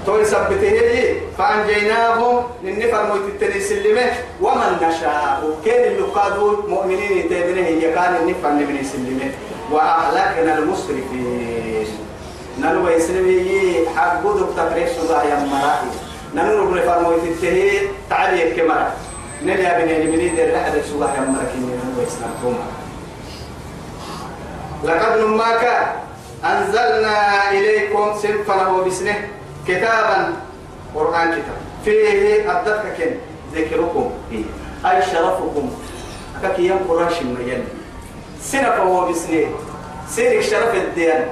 تو 0.06 0.18
يثبته 0.18 1.16
فأنجيناهم 1.38 2.44
للنفر 2.64 3.04
موت 3.08 3.26
التني 3.28 3.60
سلمه 3.62 4.12
ومن 4.42 4.72
نشاء. 4.82 5.42
كان 5.66 5.84
اللقاد 5.94 6.38
مؤمنين 6.68 7.30
تابنه 7.30 7.68
يكان 7.68 8.16
النفر 8.16 8.50
نبني 8.50 8.84
سلمه. 8.84 9.32
وأهلكنا 9.72 10.58
المسرفين. 10.58 11.88
نلو 12.60 12.90
يسلمي 12.90 13.88
حق 13.96 14.24
تقريب 14.58 14.88
سبا 14.88 15.24
يا 15.24 15.38
مرائي 15.52 15.90
نلو 16.36 16.76
نفر 16.76 17.00
موت 17.00 17.24
التني 17.24 17.72
تعالي 18.10 18.52
كمرة. 18.52 18.94
نلي 19.46 19.68
أبني 19.68 20.04
لمني 20.04 20.30
دير 20.30 20.54
لحد 20.54 20.82
سبا 20.90 21.06
يا 21.06 21.22
مركين 21.22 21.62
نلو 21.62 22.06
توما 22.42 22.66
لقد 24.84 25.20
نماك. 25.20 25.64
أنزلنا 26.42 27.52
إليكم 27.52 28.14
سنفنا 28.22 28.82
بسنه 28.86 29.16
كتابا 29.68 30.34
قرآن 30.96 31.32
كتاب. 31.32 31.62
فيه 31.86 32.52
أدتك 32.52 32.84
كن 32.98 33.12
ذكركم 33.56 34.12
فيه 34.30 34.44
أي 34.86 35.02
شرفكم. 35.02 35.72
أكاكي 36.40 36.72
قراش 36.72 37.22
ميان 37.22 37.64
سنفا 38.42 38.78
هو 38.78 39.12
بسنة. 39.12 39.46
سيرك 40.10 40.42
شرف 40.42 40.76
الديان. 40.76 41.26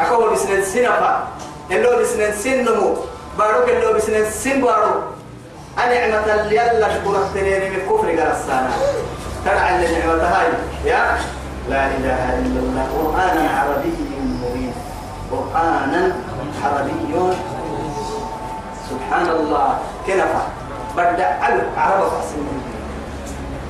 أكا 0.00 0.10
هو 0.10 0.30
بسنة 0.30 0.64
سنفا 0.64 1.28
اللي 1.70 1.88
هو 1.88 1.98
بسنة 2.00 2.30
سنمو 2.30 2.96
باروك 3.38 3.68
اللي 3.68 3.86
هو 3.86 3.92
بسنة 3.92 4.30
سن 4.30 4.60
بارو. 4.60 4.94
النعمة 5.78 6.34
اللي 6.34 6.56
يلا 6.56 6.88
شكرا 6.94 7.28
تنيني 7.34 7.70
من 7.70 7.76
كفر 7.76 8.10
قرصانا. 8.10 8.70
ترعى 9.44 9.74
النعمة 9.74 10.22
هاي. 10.22 10.48
يا؟ 10.84 11.18
لا 11.70 11.86
إله 11.86 12.38
إلا 12.38 12.60
الله. 12.60 12.86
قرآنا 12.96 13.50
عربي. 13.50 14.11
قرآنا 15.32 16.02
عربي 16.64 17.14
سبحان 18.90 19.28
الله 19.28 19.68
كنفة 20.06 20.42
بدأ 20.96 21.28
على 21.40 21.62
عرب 21.76 22.00
فاسم 22.12 22.44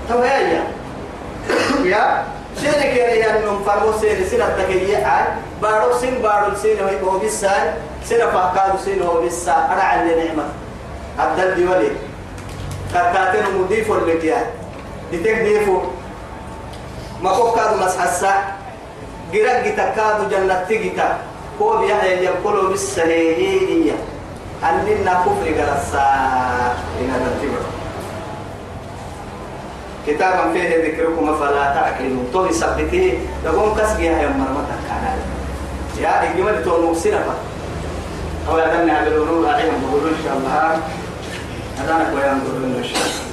تو 0.08 0.18
يا؟ 0.26 0.66
يا؟ 1.86 2.24
سيرك 2.58 2.92
يا 2.98 3.08
يا 3.22 3.46
نم 3.46 3.62
فرمو 3.62 3.92
سير 4.00 4.26
سير 4.26 4.42
التكية 4.42 5.06
عاد 5.06 5.26
بارو 5.62 5.98
سين 6.02 6.22
بارو 6.22 6.54
سين 6.58 6.76
هو 6.82 7.10
هو 7.10 7.18
بيسا 7.18 7.74
سير 8.04 8.30
فاقادو 8.30 8.78
سين 8.84 9.02
هو 9.02 9.22
بيسا. 9.22 9.54
أنا 9.72 9.82
على 9.82 10.24
نعمة. 10.24 10.44
عبد 11.18 11.38
الدولي 11.40 11.90
كاتين 12.92 13.44
مضيف 13.58 13.90
لك 13.90 14.42
ديتك 15.10 15.38
ديفو. 15.46 15.78
ما 17.22 17.30
كوكادو 17.32 17.76
مسحسا. 17.84 18.34
جرق 19.32 19.64
تكادو 19.78 20.28
جنة 20.28 20.64
تجتا 20.68 21.31
كوب 21.58 21.82
يحيى 21.82 22.24
يقولوا 22.24 22.68
بالسهيهية 22.68 23.92
أننا 24.64 25.14
كفر 25.24 25.46
قرصا. 25.58 26.08
إن 27.00 27.10
هذا 27.10 27.30
كتابا 30.06 30.52
فيه 30.52 30.68
ذكركم 30.84 31.36
فلا 31.36 31.64
تعقلون 31.74 32.30
تو 32.32 32.46
يثبته 32.46 33.18
لقوم 33.44 33.74
كسب 33.74 34.00
يا 34.00 34.28
مرمتك 34.28 34.80
كان 34.88 35.18
يا 36.02 36.34
إجمال 36.34 36.64
تو 36.64 36.90
مكسرة 36.90 37.34
أو 38.48 38.58
يا 38.58 38.66
دمنا 38.74 38.92
على 38.92 39.08
الأمور 39.08 39.46
عليهم 39.48 39.82
بقولون 39.82 40.08
إن 40.18 40.24
شاء 40.24 40.36
الله. 40.36 40.78
كويان 42.12 42.40
بقولون 42.40 42.74
إن 42.78 42.84
شاء 42.84 43.02
الله. 43.02 43.31